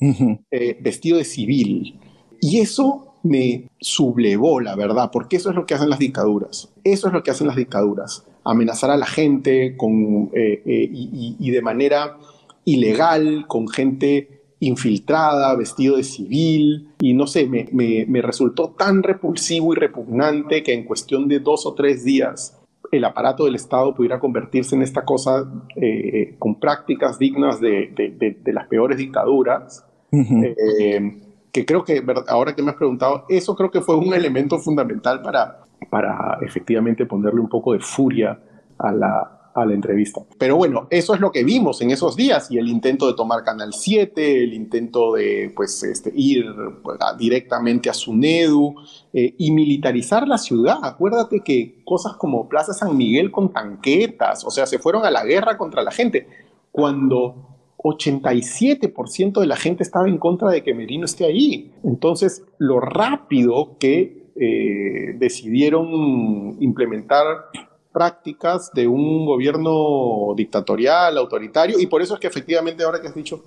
uh 0.00 0.06
-huh. 0.06 0.40
eh, 0.50 0.78
vestido 0.80 1.18
de 1.18 1.24
civil. 1.24 2.00
Y 2.40 2.58
eso 2.58 3.14
me 3.22 3.68
sublevó, 3.80 4.60
la 4.60 4.74
verdad, 4.74 5.10
porque 5.12 5.36
eso 5.36 5.50
es 5.50 5.56
lo 5.56 5.66
que 5.66 5.74
hacen 5.74 5.90
las 5.90 5.98
dictaduras. 5.98 6.72
Eso 6.84 7.08
es 7.08 7.12
lo 7.12 7.22
que 7.22 7.30
hacen 7.30 7.46
las 7.46 7.56
dictaduras. 7.56 8.24
Amenazar 8.46 8.90
a 8.90 8.96
la 8.96 9.06
gente 9.06 9.76
con, 9.76 10.30
eh, 10.32 10.62
eh, 10.64 10.90
y, 10.92 11.36
y, 11.38 11.50
de 11.50 11.62
manera 11.62 12.16
ilegal, 12.64 13.46
con 13.48 13.68
gente 13.68 14.42
infiltrada, 14.60 15.54
vestido 15.56 15.96
de 15.96 16.04
civil, 16.04 16.90
y 17.00 17.12
no 17.12 17.26
sé, 17.26 17.46
me, 17.46 17.68
me, 17.72 18.06
me, 18.06 18.22
resultó 18.22 18.70
tan 18.70 19.02
repulsivo 19.02 19.72
y 19.72 19.76
repugnante 19.76 20.62
que 20.62 20.72
en 20.72 20.84
cuestión 20.84 21.28
de 21.28 21.40
dos 21.40 21.66
o 21.66 21.74
tres 21.74 22.04
días 22.04 22.58
el 22.92 23.04
aparato 23.04 23.44
del 23.44 23.56
Estado 23.56 23.94
pudiera 23.94 24.20
convertirse 24.20 24.76
en 24.76 24.82
esta 24.82 25.04
cosa 25.04 25.44
eh, 25.74 26.36
con 26.38 26.58
prácticas 26.60 27.18
dignas 27.18 27.60
de, 27.60 27.92
de, 27.94 28.10
de, 28.10 28.38
de, 28.42 28.52
las 28.52 28.68
peores 28.68 28.96
dictaduras. 28.96 29.84
Uh 30.12 30.22
-huh 30.22 31.26
que 31.56 31.64
creo 31.64 31.84
que 31.84 32.04
ahora 32.28 32.54
que 32.54 32.62
me 32.62 32.70
has 32.70 32.76
preguntado, 32.76 33.24
eso 33.30 33.56
creo 33.56 33.70
que 33.70 33.80
fue 33.80 33.96
un 33.96 34.12
elemento 34.12 34.58
fundamental 34.58 35.22
para, 35.22 35.64
para 35.90 36.38
efectivamente 36.42 37.06
ponerle 37.06 37.40
un 37.40 37.48
poco 37.48 37.72
de 37.72 37.80
furia 37.80 38.38
a 38.78 38.92
la, 38.92 39.50
a 39.56 39.64
la 39.64 39.72
entrevista. 39.72 40.20
Pero 40.38 40.56
bueno, 40.56 40.86
eso 40.90 41.14
es 41.14 41.20
lo 41.20 41.32
que 41.32 41.42
vimos 41.42 41.80
en 41.80 41.90
esos 41.90 42.14
días 42.14 42.50
y 42.50 42.58
el 42.58 42.68
intento 42.68 43.06
de 43.06 43.14
tomar 43.14 43.42
Canal 43.42 43.72
7, 43.72 44.44
el 44.44 44.52
intento 44.52 45.14
de 45.14 45.52
pues, 45.56 45.82
este, 45.82 46.12
ir 46.14 46.46
pues, 46.82 46.98
directamente 47.18 47.88
a 47.88 47.94
Sunedu 47.94 48.74
eh, 49.14 49.34
y 49.38 49.50
militarizar 49.52 50.28
la 50.28 50.36
ciudad. 50.36 50.78
Acuérdate 50.82 51.40
que 51.40 51.82
cosas 51.84 52.16
como 52.16 52.48
Plaza 52.48 52.74
San 52.74 52.96
Miguel 52.96 53.30
con 53.30 53.52
tanquetas, 53.52 54.44
o 54.44 54.50
sea, 54.50 54.66
se 54.66 54.78
fueron 54.78 55.06
a 55.06 55.10
la 55.10 55.24
guerra 55.24 55.56
contra 55.56 55.82
la 55.82 55.90
gente. 55.90 56.28
Cuando 56.70 57.46
87% 57.78 59.40
de 59.40 59.46
la 59.46 59.56
gente 59.56 59.82
estaba 59.82 60.08
en 60.08 60.18
contra 60.18 60.50
de 60.50 60.62
que 60.62 60.74
Merino 60.74 61.04
esté 61.06 61.24
ahí. 61.24 61.72
Entonces, 61.82 62.44
lo 62.58 62.80
rápido 62.80 63.76
que 63.78 64.25
eh, 64.38 65.14
decidieron 65.18 66.56
implementar 66.60 67.46
prácticas 67.92 68.70
de 68.74 68.86
un 68.86 69.24
gobierno 69.24 70.34
dictatorial, 70.36 71.16
autoritario, 71.16 71.78
y 71.78 71.86
por 71.86 72.02
eso 72.02 72.14
es 72.14 72.20
que 72.20 72.26
efectivamente 72.26 72.84
ahora 72.84 73.00
que 73.00 73.08
has 73.08 73.14
dicho, 73.14 73.42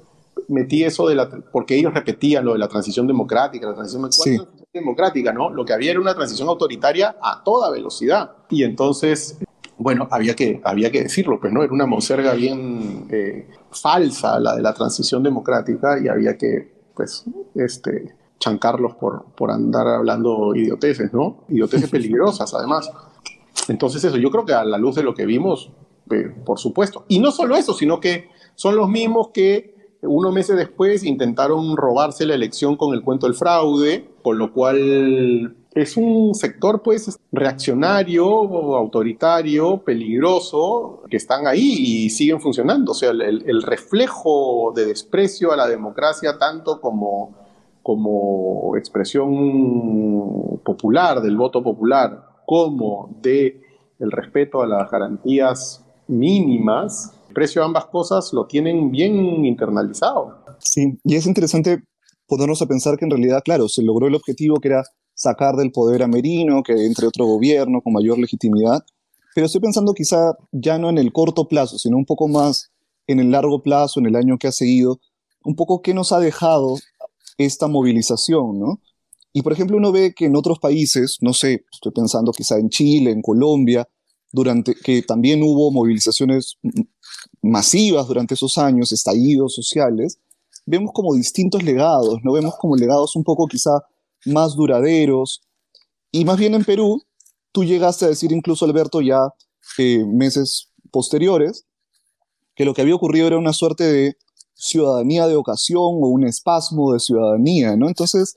metí 0.48 0.84
eso 0.84 1.08
de 1.08 1.16
la, 1.16 1.30
porque 1.30 1.76
ellos 1.76 1.94
repetían 1.94 2.46
lo 2.46 2.54
de 2.54 2.60
la 2.60 2.68
transición 2.68 3.06
democrática, 3.06 3.68
la 3.68 3.76
transición 3.76 4.12
sí. 4.12 4.38
democrática, 4.74 5.32
¿no? 5.32 5.50
Lo 5.52 5.64
que 5.66 5.74
había 5.74 5.92
era 5.92 6.00
una 6.00 6.16
transición 6.16 6.48
autoritaria 6.50 7.16
a 7.22 7.44
toda 7.44 7.70
velocidad. 7.70 8.32
Y 8.50 8.64
entonces 8.64 9.38
bueno, 9.80 10.10
había 10.12 10.36
que, 10.36 10.60
había 10.66 10.92
que 10.92 11.04
decirlo, 11.04 11.40
pues 11.40 11.54
no, 11.54 11.64
era 11.64 11.72
una 11.72 11.86
monserga 11.86 12.34
bien 12.34 13.08
eh, 13.10 13.48
falsa 13.72 14.38
la 14.38 14.56
de 14.56 14.62
la 14.62 14.74
transición 14.74 15.24
democrática 15.24 15.98
y 16.04 16.10
había 16.10 16.38
que, 16.38 16.70
pues, 16.94 17.24
este, 17.56 18.14
chancarlos 18.40 18.96
por, 18.96 19.26
por 19.36 19.52
andar 19.52 19.88
hablando 19.88 20.56
idioteces, 20.56 21.14
¿no? 21.14 21.44
Idioteces 21.50 21.90
peligrosas, 21.92 22.54
además. 22.54 22.90
Entonces 23.68 24.04
eso, 24.04 24.18
yo 24.18 24.32
creo 24.32 24.46
que 24.46 24.54
a 24.54 24.64
la 24.64 24.78
luz 24.78 24.96
de 24.96 25.04
lo 25.04 25.14
que 25.14 25.26
vimos, 25.26 25.72
eh, 26.12 26.34
por 26.46 26.60
supuesto. 26.60 27.06
Y 27.08 27.20
no 27.20 27.32
solo 27.32 27.56
eso, 27.56 27.74
sino 27.74 28.00
que 28.00 28.30
son 28.56 28.76
los 28.76 28.90
mismos 28.90 29.30
que 29.34 29.78
unos 30.02 30.34
meses 30.34 30.56
después 30.56 31.04
intentaron 31.04 31.76
robarse 31.76 32.26
la 32.26 32.34
elección 32.34 32.78
con 32.78 32.94
el 32.94 33.04
cuento 33.04 33.28
del 33.28 33.36
fraude, 33.36 34.10
con 34.24 34.38
lo 34.38 34.54
cual 34.54 35.56
es 35.74 35.98
un 35.98 36.34
sector 36.34 36.82
pues 36.82 37.20
reaccionario, 37.32 38.26
autoritario, 38.78 39.84
peligroso, 39.84 41.04
que 41.10 41.18
están 41.18 41.48
ahí 41.48 41.76
y 41.78 42.10
siguen 42.10 42.40
funcionando. 42.40 42.94
O 42.94 42.96
sea, 42.96 43.12
el, 43.12 43.22
el 43.22 43.62
reflejo 43.62 44.72
de 44.74 44.86
desprecio 44.86 45.52
a 45.52 45.58
la 45.58 45.68
democracia 45.68 46.38
tanto 46.38 46.80
como, 46.80 47.36
como 47.84 48.76
expresión 48.78 50.60
popular, 50.64 51.22
del 51.22 51.38
voto 51.38 51.64
popular, 51.64 52.26
como 52.46 53.18
de 53.22 53.62
el 54.00 54.12
respeto 54.12 54.62
a 54.62 54.68
las 54.68 54.90
garantías 54.90 55.86
mínimas, 56.08 57.14
el 57.28 57.34
precio 57.34 57.62
a 57.62 57.66
ambas 57.66 57.86
cosas 57.86 58.32
lo 58.34 58.48
tienen 58.48 58.92
bien 58.92 59.46
internalizado. 59.46 60.38
Sí, 60.60 60.98
y 61.04 61.16
es 61.16 61.26
interesante 61.26 61.84
ponernos 62.28 62.62
a 62.62 62.68
pensar 62.68 62.98
que 62.98 63.06
en 63.06 63.12
realidad, 63.12 63.42
claro, 63.44 63.68
se 63.68 63.84
logró 63.84 64.08
el 64.08 64.16
objetivo 64.16 64.60
que 64.60 64.70
era 64.70 64.84
sacar 65.14 65.56
del 65.56 65.72
poder 65.72 66.04
a 66.04 66.08
Merino, 66.08 66.64
que 66.64 66.86
entre 66.86 67.08
otro 67.08 67.26
gobierno 67.26 67.82
con 67.82 67.94
mayor 67.94 68.18
legitimidad, 68.18 68.84
pero 69.36 69.46
estoy 69.46 69.62
pensando 69.62 69.94
quizá 69.94 70.34
ya 70.52 70.78
no 70.78 70.90
en 70.90 70.98
el 70.98 71.12
corto 71.12 71.48
plazo, 71.48 71.78
sino 71.78 71.98
un 71.98 72.06
poco 72.06 72.28
más 72.28 72.72
en 73.08 73.20
el 73.20 73.32
largo 73.32 73.62
plazo, 73.62 74.00
en 74.00 74.06
el 74.06 74.16
año 74.16 74.38
que 74.38 74.48
ha 74.48 74.52
seguido, 74.52 75.00
un 75.44 75.56
poco 75.56 75.82
qué 75.82 75.94
nos 75.94 76.12
ha 76.12 76.20
dejado 76.20 76.76
esta 77.40 77.68
movilización, 77.68 78.60
¿no? 78.60 78.82
Y 79.32 79.42
por 79.42 79.54
ejemplo, 79.54 79.78
uno 79.78 79.92
ve 79.92 80.14
que 80.14 80.26
en 80.26 80.36
otros 80.36 80.60
países, 80.60 81.18
no 81.22 81.34
sé, 81.34 81.66
estoy 81.72 81.92
pensando 81.92 82.32
quizá 82.32 82.58
en 82.58 82.70
Chile, 82.70 83.12
en 83.12 83.22
Colombia, 83.22 83.88
durante 84.32 84.76
que 84.76 85.02
también 85.02 85.42
hubo 85.42 85.72
movilizaciones 85.72 86.58
masivas 87.42 88.08
durante 88.08 88.34
esos 88.34 88.58
años, 88.58 88.92
estallidos 88.92 89.56
sociales, 89.56 90.20
vemos 90.66 90.92
como 90.94 91.16
distintos 91.16 91.64
legados, 91.64 92.20
¿no? 92.24 92.34
Vemos 92.34 92.56
como 92.60 92.76
legados 92.76 93.16
un 93.16 93.24
poco 93.24 93.48
quizá 93.48 93.84
más 94.26 94.56
duraderos. 94.56 95.42
Y 96.12 96.26
más 96.26 96.38
bien 96.38 96.54
en 96.54 96.66
Perú, 96.66 97.02
tú 97.52 97.64
llegaste 97.64 98.06
a 98.06 98.10
decir 98.10 98.32
incluso, 98.32 98.66
Alberto, 98.66 99.02
ya 99.02 99.34
eh, 99.78 100.04
meses 100.06 100.72
posteriores, 100.92 101.66
que 102.56 102.66
lo 102.66 102.74
que 102.74 102.82
había 102.82 102.96
ocurrido 102.96 103.28
era 103.28 103.38
una 103.38 103.54
suerte 103.54 103.86
de 103.86 104.18
ciudadanía 104.60 105.26
de 105.26 105.38
ocasión 105.38 105.80
o 105.82 106.08
un 106.08 106.26
espasmo 106.26 106.92
de 106.92 107.00
ciudadanía, 107.00 107.78
¿no? 107.78 107.88
Entonces, 107.88 108.36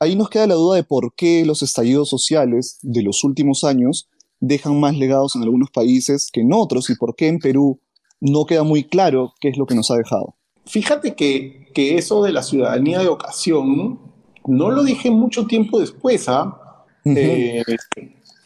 ahí 0.00 0.16
nos 0.16 0.30
queda 0.30 0.46
la 0.46 0.54
duda 0.54 0.76
de 0.76 0.82
por 0.82 1.14
qué 1.14 1.44
los 1.44 1.62
estallidos 1.62 2.08
sociales 2.08 2.78
de 2.82 3.02
los 3.02 3.22
últimos 3.22 3.64
años 3.64 4.08
dejan 4.40 4.80
más 4.80 4.96
legados 4.96 5.36
en 5.36 5.42
algunos 5.42 5.70
países 5.70 6.30
que 6.32 6.40
en 6.40 6.52
otros 6.54 6.88
y 6.88 6.94
por 6.94 7.14
qué 7.14 7.28
en 7.28 7.38
Perú 7.38 7.80
no 8.20 8.46
queda 8.46 8.62
muy 8.62 8.84
claro 8.84 9.34
qué 9.40 9.48
es 9.48 9.58
lo 9.58 9.66
que 9.66 9.74
nos 9.74 9.90
ha 9.90 9.96
dejado. 9.96 10.36
Fíjate 10.64 11.14
que, 11.14 11.68
que 11.74 11.98
eso 11.98 12.22
de 12.22 12.32
la 12.32 12.42
ciudadanía 12.42 13.00
de 13.00 13.08
ocasión 13.08 14.00
no 14.46 14.70
lo 14.70 14.82
dije 14.82 15.10
mucho 15.10 15.46
tiempo 15.46 15.78
después, 15.80 16.28
¿ah? 16.28 16.86
Uh 17.04 17.10
-huh. 17.10 17.18
eh, 17.18 17.62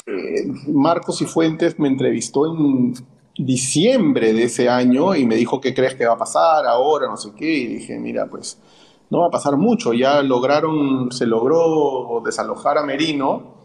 eh, 0.07 0.47
Marcos 0.67 1.23
y 1.23 1.27
Fuentes 1.27 1.79
me 1.79 1.89
entrevistó 1.89 2.47
en 2.47 2.95
diciembre 3.45 4.33
de 4.33 4.45
ese 4.45 4.69
año 4.69 5.15
y 5.15 5.27
me 5.27 5.37
dijo, 5.37 5.61
¿qué 5.61 5.75
crees 5.75 5.95
que 5.95 6.07
va 6.07 6.15
a 6.15 6.19
pasar 6.19 6.67
ahora? 6.67 7.09
No 7.09 7.17
sé 7.17 7.33
qué. 7.37 7.53
Y 7.53 7.67
dije, 7.67 7.99
mira, 7.99 8.27
pues 8.27 8.59
no 9.11 9.21
va 9.21 9.27
a 9.27 9.31
pasar 9.31 9.57
mucho. 9.57 9.93
Ya 9.93 10.23
lograron, 10.23 11.13
se 11.13 11.27
logró 11.27 12.23
desalojar 12.25 12.79
a 12.79 12.83
Merino 12.83 13.63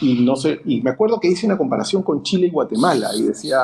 y 0.00 0.24
no 0.24 0.36
sé, 0.36 0.60
y 0.64 0.80
me 0.80 0.90
acuerdo 0.90 1.20
que 1.20 1.28
hice 1.28 1.46
una 1.46 1.58
comparación 1.58 2.02
con 2.02 2.22
Chile 2.22 2.46
y 2.46 2.50
Guatemala 2.50 3.10
y 3.14 3.22
decía, 3.22 3.58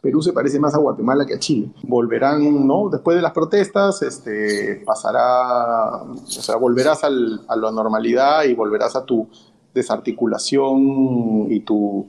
Perú 0.00 0.22
se 0.22 0.32
parece 0.32 0.60
más 0.60 0.74
a 0.74 0.78
Guatemala 0.78 1.26
que 1.26 1.34
a 1.34 1.38
Chile. 1.38 1.70
Volverán, 1.82 2.66
¿no? 2.66 2.88
Después 2.88 3.16
de 3.16 3.22
las 3.22 3.32
protestas, 3.32 4.02
este, 4.02 4.82
pasará, 4.86 6.02
o 6.02 6.26
sea, 6.26 6.56
volverás 6.56 7.02
a 7.04 7.10
la 7.10 7.70
normalidad 7.72 8.44
y 8.44 8.54
volverás 8.54 8.94
a 8.96 9.04
tu 9.04 9.28
desarticulación 9.74 11.48
y 11.50 11.60
tu 11.60 12.06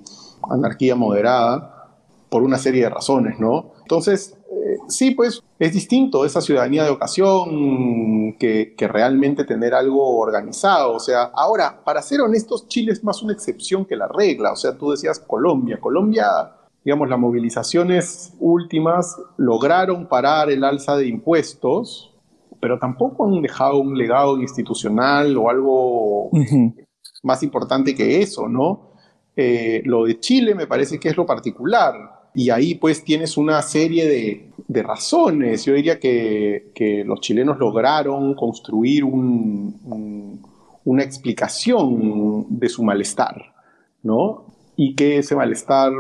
anarquía 0.50 0.96
moderada 0.96 1.77
por 2.30 2.44
una 2.44 2.58
serie 2.58 2.84
de 2.84 2.90
razones, 2.90 3.40
¿no? 3.40 3.74
Entonces, 3.82 4.38
eh, 4.52 4.78
sí, 4.88 5.12
pues 5.12 5.42
es 5.60 5.74
distinto 5.74 6.26
esa 6.26 6.42
ciudadanía 6.42 6.84
de 6.84 6.90
ocasión 6.90 8.36
que, 8.38 8.76
que, 8.78 8.88
realmente 8.88 9.46
tener 9.46 9.74
algo 9.74 10.18
organizado. 10.20 10.94
O 10.94 11.00
sea, 11.00 11.32
ahora, 11.34 11.82
para 11.84 12.02
ser 12.02 12.22
honestos, 12.22 12.68
Chile 12.68 12.92
es 12.92 13.04
más 13.04 13.24
una 13.24 13.34
excepción 13.34 13.86
que 13.86 13.96
la 13.96 14.08
regla. 14.08 14.52
O 14.52 14.56
sea, 14.56 14.78
tú 14.78 14.92
decías 14.92 15.20
Colombia. 15.20 15.80
Colombia, 15.80 16.28
digamos, 16.84 17.10
las 17.10 17.20
movilizaciones 17.20 18.34
últimas 18.40 19.18
lograron 19.38 20.08
parar 20.08 20.50
el 20.50 20.64
alza 20.64 20.98
de 20.98 21.08
impuestos, 21.08 22.14
pero 22.60 22.80
tampoco 22.80 23.26
han 23.26 23.42
dejado 23.42 23.78
un 23.78 23.98
legado 23.98 24.38
institucional 24.40 25.38
o 25.38 25.50
algo 25.50 26.30
más 27.24 27.44
importante 27.44 27.96
que 27.96 28.22
eso, 28.22 28.48
¿no? 28.48 28.92
Eh, 29.36 29.84
lo 29.86 30.06
de 30.06 30.20
Chile 30.20 30.56
me 30.56 30.66
parece 30.66 31.00
que 31.00 31.10
es 31.10 31.18
lo 31.18 31.26
particular. 31.26 31.94
Y 32.34 32.50
ahí 32.50 32.76
pues 32.76 33.04
tienes 33.04 33.38
una 33.38 33.62
serie 33.62 34.08
de, 34.08 34.84
razones. 34.84 35.66
Yo 35.66 35.74
diría 35.74 36.00
que, 36.00 37.04
los 37.06 37.22
chilenos 37.22 37.58
lograron 37.58 38.36
construir 38.36 39.04
un, 39.04 40.42
una 40.86 41.04
explicación 41.04 42.46
de 42.50 42.70
su 42.70 42.84
malestar, 42.84 43.54
¿no? 44.04 44.46
Y 44.76 44.96
que 44.96 45.18
ese 45.18 45.36
malestar 45.36 45.92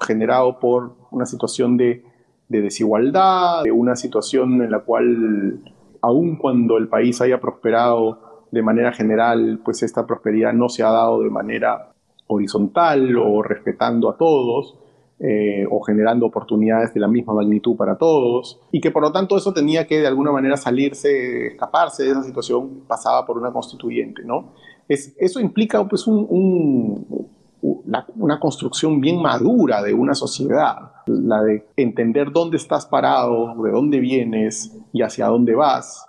generado 0.00 0.58
por 0.60 0.94
una 1.10 1.26
situación 1.26 1.76
de, 1.76 2.04
de 2.48 2.62
desigualdad, 2.62 3.64
de 3.64 3.72
una 3.72 3.96
situación 3.96 4.62
en 4.62 4.70
la 4.70 4.80
cual, 4.80 5.60
aun 6.00 6.36
cuando 6.36 6.76
el 6.76 6.88
país 6.88 7.20
haya 7.20 7.40
prosperado 7.40 8.46
de 8.50 8.62
manera 8.62 8.92
general, 8.92 9.60
pues 9.64 9.82
esta 9.82 10.06
prosperidad 10.06 10.52
no 10.52 10.68
se 10.68 10.82
ha 10.82 10.90
dado 10.90 11.22
de 11.22 11.30
manera 11.30 11.92
horizontal 12.26 13.16
o 13.16 13.42
respetando 13.42 14.10
a 14.10 14.16
todos, 14.16 14.78
eh, 15.20 15.64
o 15.70 15.80
generando 15.82 16.26
oportunidades 16.26 16.92
de 16.92 17.00
la 17.00 17.08
misma 17.08 17.34
magnitud 17.34 17.76
para 17.76 17.96
todos, 17.96 18.60
y 18.72 18.80
que 18.80 18.90
por 18.90 19.02
lo 19.02 19.12
tanto 19.12 19.36
eso 19.36 19.52
tenía 19.52 19.86
que 19.86 20.00
de 20.00 20.06
alguna 20.06 20.32
manera 20.32 20.56
salirse, 20.56 21.46
escaparse 21.46 22.02
de 22.02 22.10
esa 22.10 22.22
situación 22.22 22.82
pasada 22.86 23.24
por 23.24 23.38
una 23.38 23.52
constituyente, 23.52 24.22
¿no? 24.24 24.52
Es, 24.88 25.14
eso 25.18 25.40
implica 25.40 25.86
pues 25.88 26.06
un, 26.06 27.30
una 27.62 28.40
construcción 28.40 29.00
bien 29.00 29.22
madura 29.22 29.82
de 29.82 29.94
una 29.94 30.14
sociedad, 30.14 30.92
la 31.06 31.42
de 31.42 31.66
entender 31.76 32.32
dónde 32.32 32.56
estás 32.56 32.84
parado, 32.84 33.54
de 33.62 33.70
dónde 33.70 34.00
vienes 34.00 34.76
y 34.92 35.02
hacia 35.02 35.28
dónde 35.28 35.54
vas, 35.54 36.06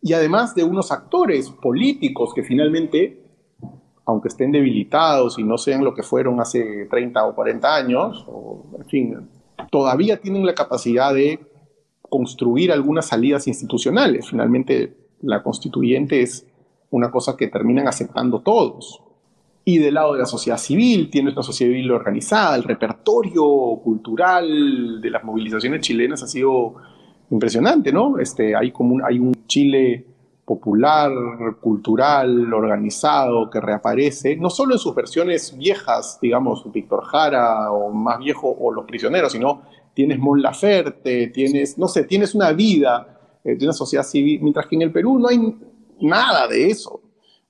y 0.00 0.12
además 0.12 0.54
de 0.54 0.62
unos 0.62 0.92
actores 0.92 1.50
políticos 1.50 2.32
que 2.32 2.44
finalmente 2.44 3.25
aunque 4.06 4.28
estén 4.28 4.52
debilitados 4.52 5.38
y 5.38 5.42
no 5.42 5.58
sean 5.58 5.84
lo 5.84 5.92
que 5.92 6.04
fueron 6.04 6.40
hace 6.40 6.86
30 6.86 7.26
o 7.26 7.34
40 7.34 7.74
años, 7.74 8.24
o, 8.28 8.64
en 8.78 8.84
fin, 8.86 9.28
todavía 9.70 10.20
tienen 10.20 10.46
la 10.46 10.54
capacidad 10.54 11.12
de 11.12 11.40
construir 12.08 12.70
algunas 12.70 13.06
salidas 13.06 13.48
institucionales. 13.48 14.28
Finalmente, 14.30 14.96
la 15.22 15.42
constituyente 15.42 16.22
es 16.22 16.46
una 16.90 17.10
cosa 17.10 17.36
que 17.36 17.48
terminan 17.48 17.88
aceptando 17.88 18.40
todos. 18.40 19.02
Y 19.64 19.78
del 19.78 19.94
lado 19.94 20.12
de 20.12 20.20
la 20.20 20.26
sociedad 20.26 20.58
civil, 20.58 21.10
tienes 21.10 21.34
una 21.34 21.42
sociedad 21.42 21.72
civil 21.72 21.90
organizada, 21.90 22.54
el 22.54 22.62
repertorio 22.62 23.80
cultural 23.82 25.00
de 25.00 25.10
las 25.10 25.24
movilizaciones 25.24 25.80
chilenas 25.80 26.22
ha 26.22 26.28
sido 26.28 26.74
impresionante, 27.30 27.92
¿no? 27.92 28.18
Este, 28.20 28.54
hay, 28.54 28.70
como 28.70 29.04
hay 29.04 29.18
un 29.18 29.34
Chile 29.48 30.06
popular, 30.46 31.10
cultural, 31.60 32.54
organizado, 32.54 33.50
que 33.50 33.60
reaparece, 33.60 34.36
no 34.36 34.48
solo 34.48 34.74
en 34.74 34.78
sus 34.78 34.94
versiones 34.94 35.58
viejas, 35.58 36.18
digamos, 36.22 36.70
Víctor 36.72 37.02
Jara 37.04 37.72
o 37.72 37.90
más 37.90 38.20
viejo, 38.20 38.56
o 38.58 38.72
Los 38.72 38.86
Prisioneros, 38.86 39.32
sino 39.32 39.62
tienes 39.92 40.20
Mon 40.20 40.40
Laferte, 40.40 41.26
tienes, 41.28 41.76
no 41.76 41.88
sé, 41.88 42.04
tienes 42.04 42.34
una 42.34 42.52
vida 42.52 43.38
eh, 43.42 43.56
de 43.56 43.64
una 43.64 43.72
sociedad 43.72 44.04
civil, 44.04 44.40
mientras 44.40 44.66
que 44.66 44.76
en 44.76 44.82
el 44.82 44.92
Perú 44.92 45.18
no 45.18 45.28
hay 45.28 45.56
nada 46.00 46.46
de 46.46 46.68
eso. 46.68 47.00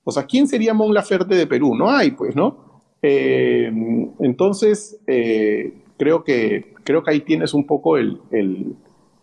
O 0.03 0.11
sea, 0.11 0.25
¿quién 0.25 0.47
sería 0.47 0.73
Mon 0.73 0.93
Laferte 0.93 1.35
de 1.35 1.45
Perú? 1.45 1.75
No 1.75 1.91
hay, 1.91 2.11
pues, 2.11 2.35
¿no? 2.35 2.81
Eh, 3.01 3.71
entonces, 4.19 4.99
eh, 5.05 5.83
creo, 5.97 6.23
que, 6.23 6.73
creo 6.83 7.03
que 7.03 7.11
ahí 7.11 7.19
tienes 7.19 7.53
un 7.53 7.67
poco 7.67 7.97
el, 7.97 8.21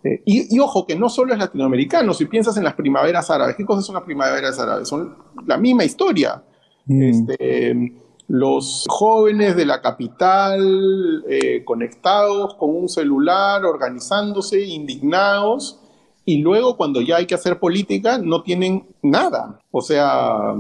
eh, 0.05 0.23
y, 0.27 0.59
ojo, 0.59 0.87
que 0.87 0.97
no 0.97 1.09
solo 1.09 1.33
es 1.33 1.39
latinoamericano, 1.39 2.13
si 2.13 2.27
piensas 2.27 2.57
en 2.59 2.65
las 2.65 2.75
primaveras 2.75 3.31
árabes, 3.31 3.57
¿qué 3.57 3.65
cosas 3.65 3.87
son 3.87 3.95
las 3.95 4.05
primaveras 4.05 4.59
árabes? 4.59 4.87
Son 4.87 5.17
la 5.47 5.57
misma 5.57 5.85
historia. 5.85 6.43
Mm. 6.87 7.03
Este, 7.03 7.93
los 8.29 8.85
jóvenes 8.89 9.57
de 9.57 9.65
la 9.65 9.81
capital 9.81 11.25
eh, 11.29 11.65
conectados 11.65 12.55
con 12.55 12.77
un 12.77 12.89
celular, 12.89 13.65
organizándose, 13.65 14.65
indignados, 14.65 15.81
y 16.27 16.39
luego 16.39 16.77
cuando 16.77 17.01
ya 17.01 17.17
hay 17.17 17.27
que 17.27 17.35
hacer 17.35 17.59
política 17.59 18.19
no 18.19 18.43
tienen 18.43 18.87
nada. 19.03 19.61
O 19.71 19.81
sea, 19.81 20.55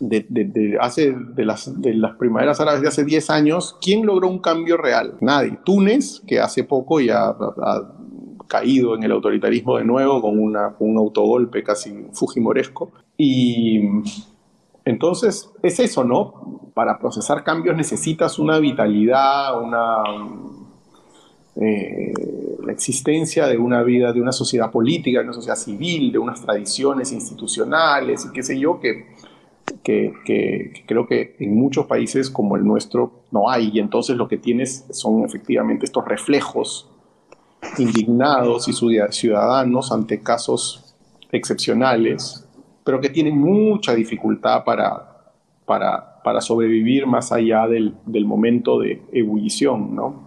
de, 0.00 0.76
hace, 0.80 1.12
de, 1.12 1.44
las, 1.44 1.80
de 1.80 1.94
las 1.94 2.16
primaveras 2.16 2.60
árabes 2.60 2.82
de 2.82 2.88
hace 2.88 3.04
10 3.04 3.30
años, 3.30 3.76
¿quién 3.80 4.04
logró 4.06 4.28
un 4.28 4.38
cambio 4.38 4.76
real? 4.76 5.14
Nadie. 5.20 5.58
Túnez, 5.64 6.22
que 6.26 6.40
hace 6.40 6.64
poco 6.64 7.00
ya 7.00 7.34
caído 8.48 8.94
en 8.94 9.02
el 9.02 9.12
autoritarismo 9.12 9.76
de 9.76 9.84
nuevo 9.84 10.20
con, 10.20 10.38
una, 10.38 10.74
un 10.78 10.96
autogolpe 10.96 11.62
casi 11.62 12.06
fujimoresco. 12.12 12.92
Y 13.16 13.80
entonces 14.84 15.50
es 15.62 15.80
eso, 15.80 16.04
¿no? 16.04 16.70
Para 16.74 16.98
procesar 16.98 17.42
cambios 17.42 17.76
necesitas 17.76 18.38
una 18.38 18.58
vitalidad, 18.58 19.60
una... 19.60 20.02
Eh, 21.58 22.12
la 22.66 22.72
existencia 22.72 23.46
de 23.46 23.56
una 23.56 23.82
vida, 23.82 24.12
de 24.12 24.20
una 24.20 24.32
sociedad 24.32 24.70
política, 24.70 25.20
de 25.20 25.24
una 25.24 25.32
sociedad 25.32 25.56
civil, 25.56 26.12
de 26.12 26.18
unas 26.18 26.42
tradiciones 26.42 27.12
institucionales 27.12 28.26
y 28.26 28.32
qué 28.32 28.42
sé 28.42 28.58
yo, 28.58 28.78
que, 28.78 29.06
que, 29.82 30.72
creo 30.86 31.06
que 31.06 31.36
en 31.38 31.54
muchos 31.54 31.86
países 31.86 32.30
como 32.30 32.56
el 32.56 32.64
nuestro 32.64 33.24
no 33.30 33.48
hay. 33.48 33.70
Y 33.72 33.78
entonces 33.78 34.16
lo 34.16 34.28
que 34.28 34.36
tienes 34.36 34.86
son 34.90 35.24
efectivamente 35.24 35.86
estos 35.86 36.04
reflejos 36.04 36.90
indignados 37.78 38.68
y 38.68 38.72
ciudadanos 38.72 39.92
ante 39.92 40.20
casos 40.20 40.94
excepcionales, 41.32 42.46
pero 42.84 43.00
que 43.00 43.10
tienen 43.10 43.38
mucha 43.38 43.94
dificultad 43.94 44.64
para, 44.64 45.32
para, 45.64 46.22
para 46.22 46.40
sobrevivir 46.40 47.06
más 47.06 47.32
allá 47.32 47.66
del, 47.66 47.94
del, 48.06 48.24
momento 48.24 48.78
de 48.78 49.02
ebullición, 49.12 49.94
¿no? 49.94 50.26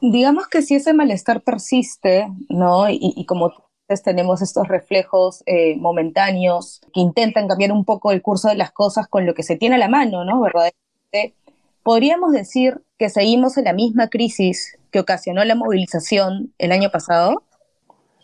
Digamos 0.00 0.48
que 0.48 0.62
si 0.62 0.74
ese 0.74 0.94
malestar 0.94 1.42
persiste, 1.42 2.26
¿no? 2.48 2.86
Y 2.88 3.24
como 3.26 3.52
tenemos 3.98 4.40
estos 4.40 4.68
reflejos 4.68 5.42
eh, 5.46 5.76
momentáneos 5.76 6.80
que 6.94 7.00
intentan 7.00 7.48
cambiar 7.48 7.72
un 7.72 7.84
poco 7.84 8.12
el 8.12 8.22
curso 8.22 8.48
de 8.48 8.54
las 8.54 8.70
cosas 8.70 9.08
con 9.08 9.26
lo 9.26 9.34
que 9.34 9.42
se 9.42 9.56
tiene 9.56 9.74
a 9.74 9.78
la 9.78 9.88
mano, 9.88 10.24
¿no? 10.24 10.40
Verdaderamente, 10.40 11.34
podríamos 11.82 12.32
decir 12.32 12.82
que 12.98 13.10
seguimos 13.10 13.56
en 13.56 13.64
la 13.64 13.72
misma 13.72 14.08
crisis 14.08 14.78
que 14.92 15.00
ocasionó 15.00 15.44
la 15.44 15.54
movilización 15.54 16.52
el 16.58 16.72
año 16.72 16.90
pasado? 16.90 17.42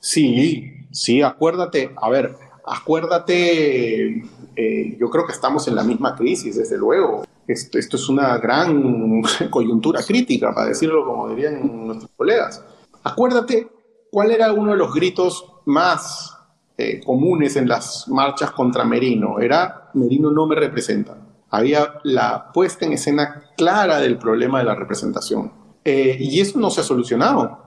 Sí, 0.00 0.86
sí, 0.92 1.22
acuérdate, 1.22 1.90
a 1.96 2.08
ver, 2.10 2.36
acuérdate, 2.64 4.22
eh, 4.54 4.96
yo 4.98 5.10
creo 5.10 5.26
que 5.26 5.32
estamos 5.32 5.66
en 5.66 5.74
la 5.74 5.82
misma 5.82 6.14
crisis, 6.14 6.56
desde 6.56 6.78
luego. 6.78 7.24
Esto, 7.48 7.78
esto, 7.78 7.96
es 7.96 8.08
una 8.08 8.38
gran 8.38 9.22
coyuntura 9.50 10.02
crítica, 10.02 10.52
para 10.54 10.68
decirlo 10.68 11.04
como 11.04 11.28
dirían 11.30 11.86
nuestros 11.86 12.10
colegas. 12.16 12.64
Acuérdate 13.02 13.68
cuál 14.10 14.30
era 14.30 14.52
uno 14.52 14.72
de 14.72 14.78
los 14.78 14.92
gritos 14.92 15.55
más 15.66 16.36
eh, 16.78 17.00
comunes 17.04 17.56
en 17.56 17.68
las 17.68 18.08
marchas 18.08 18.50
contra 18.50 18.84
Merino. 18.84 19.38
Era 19.40 19.90
Merino 19.94 20.30
no 20.30 20.46
me 20.46 20.56
representa. 20.56 21.16
Había 21.50 22.00
la 22.04 22.50
puesta 22.52 22.84
en 22.86 22.92
escena 22.92 23.44
clara 23.56 23.98
del 23.98 24.18
problema 24.18 24.58
de 24.58 24.64
la 24.64 24.74
representación 24.74 25.52
eh, 25.84 26.16
y 26.18 26.40
eso 26.40 26.58
no 26.58 26.70
se 26.70 26.80
ha 26.80 26.84
solucionado. 26.84 27.58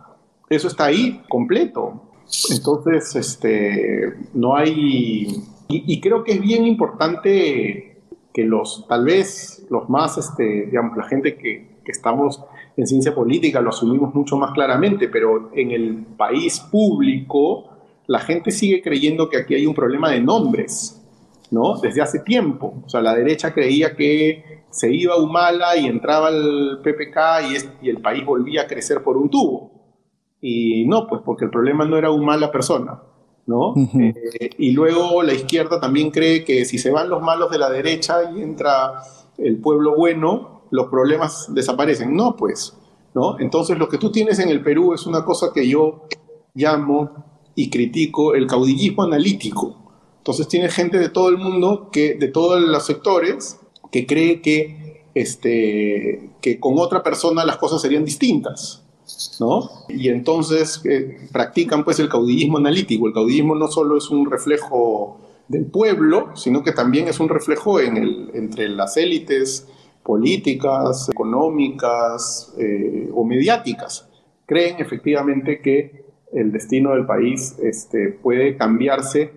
Eso 0.50 0.68
está 0.68 0.86
ahí 0.86 1.22
completo. 1.30 2.10
Entonces, 2.52 3.16
este, 3.16 4.14
no 4.34 4.56
hay... 4.56 5.44
Y, 5.72 6.02
creo 6.02 6.24
que 6.24 6.34
es 6.34 6.42
bien 6.42 6.66
importante 6.66 8.02
que 8.34 8.44
los, 8.44 8.88
tal 8.88 9.06
vez 9.06 9.66
los 9.70 9.88
más, 9.88 10.18
este, 10.18 10.66
digamos, 10.66 10.98
la 10.98 11.04
gente 11.04 11.38
que, 11.38 11.78
que 11.86 11.92
estamos 11.92 12.44
en 12.76 12.88
ciencia 12.88 13.14
política 13.14 13.62
lo 13.62 13.70
asumimos 13.70 14.14
mucho 14.16 14.36
más 14.36 14.52
claramente, 14.52 15.08
pero 15.08 15.52
en 15.54 15.72
el 15.72 16.06
país 16.18 16.60
público 16.60 17.69
la 18.10 18.20
gente 18.20 18.50
sigue 18.50 18.82
creyendo 18.82 19.30
que 19.30 19.38
aquí 19.38 19.54
hay 19.54 19.68
un 19.68 19.76
problema 19.76 20.10
de 20.10 20.20
nombres, 20.20 21.00
¿no? 21.52 21.78
Desde 21.80 22.02
hace 22.02 22.22
tiempo. 22.22 22.82
O 22.84 22.90
sea, 22.90 23.02
la 23.02 23.14
derecha 23.14 23.54
creía 23.54 23.96
que 23.96 24.64
se 24.72 24.92
iba 24.92 25.14
a 25.14 25.18
Humala 25.18 25.78
y 25.78 25.86
entraba 25.86 26.30
el 26.30 26.80
PPK 26.84 27.18
y, 27.44 27.86
y 27.86 27.90
el 27.90 28.02
país 28.02 28.26
volvía 28.26 28.64
a 28.64 28.68
crecer 28.68 29.04
por 29.04 29.16
un 29.16 29.30
tubo. 29.30 29.72
Y 30.42 30.88
no, 30.88 31.06
pues 31.06 31.22
porque 31.24 31.46
el 31.46 31.52
problema 31.52 31.86
no 31.86 31.98
era 31.98 32.10
Humala 32.10 32.52
persona, 32.52 33.00
¿no? 33.46 33.76
Eh, 33.78 34.50
y 34.58 34.72
luego 34.72 35.22
la 35.22 35.34
izquierda 35.34 35.80
también 35.80 36.10
cree 36.10 36.44
que 36.44 36.66
si 36.66 36.80
se 36.80 36.90
van 36.90 37.10
los 37.10 37.22
malos 37.22 37.52
de 37.52 37.60
la 37.60 37.70
derecha 37.70 38.32
y 38.36 38.42
entra 38.42 39.04
el 39.38 39.58
pueblo 39.58 39.96
bueno, 39.96 40.64
los 40.72 40.88
problemas 40.88 41.54
desaparecen. 41.54 42.16
No, 42.16 42.36
pues, 42.36 42.76
¿no? 43.14 43.40
Entonces 43.40 43.78
lo 43.78 43.88
que 43.88 44.00
tú 44.00 44.12
tienes 44.12 44.40
en 44.40 44.50
el 44.50 44.64
Perú 44.64 44.96
es 44.96 45.06
una 45.06 45.24
cosa 45.24 45.52
que 45.54 45.70
yo 45.70 46.08
llamo 46.56 47.29
y 47.60 47.70
critico 47.70 48.36
el 48.36 48.48
caudillismo 48.48 49.04
analítico. 49.04 49.76
Entonces 50.20 50.48
tiene 50.48 50.70
gente 50.70 50.98
de 50.98 51.10
todo 51.10 51.28
el 51.28 51.38
mundo, 51.38 51.90
que, 51.92 52.14
de 52.14 52.30
todos 52.30 52.62
los 52.62 52.86
sectores, 52.86 53.60
que 53.92 54.08
cree 54.08 54.42
que, 54.42 55.04
este, 55.14 56.30
que 56.40 56.58
con 56.58 56.76
otra 56.80 57.04
persona 57.04 57.44
las 57.44 57.58
cosas 57.58 57.82
serían 57.82 58.06
distintas. 58.06 58.82
¿no? 59.42 59.70
Y 59.90 60.08
entonces 60.08 60.82
eh, 60.86 61.28
practican 61.34 61.84
pues 61.84 62.00
el 62.00 62.08
caudillismo 62.08 62.60
analítico. 62.60 63.08
El 63.08 63.14
caudillismo 63.14 63.56
no 63.56 63.68
solo 63.68 63.98
es 63.98 64.10
un 64.10 64.32
reflejo 64.32 65.20
del 65.50 65.66
pueblo, 65.66 66.30
sino 66.36 66.64
que 66.64 66.72
también 66.72 67.10
es 67.10 67.20
un 67.20 67.28
reflejo 67.28 67.82
en 67.82 67.98
el, 67.98 68.32
entre 68.36 68.70
las 68.70 68.96
élites 68.96 69.68
políticas, 70.02 71.10
económicas 71.10 72.54
eh, 72.58 73.10
o 73.14 73.26
mediáticas. 73.26 74.08
Creen 74.46 74.78
efectivamente 74.80 75.60
que 75.60 75.99
el 76.34 76.52
destino 76.52 76.92
del 76.92 77.06
país 77.06 77.58
este, 77.62 78.10
puede 78.10 78.58
cambiarse 78.58 79.32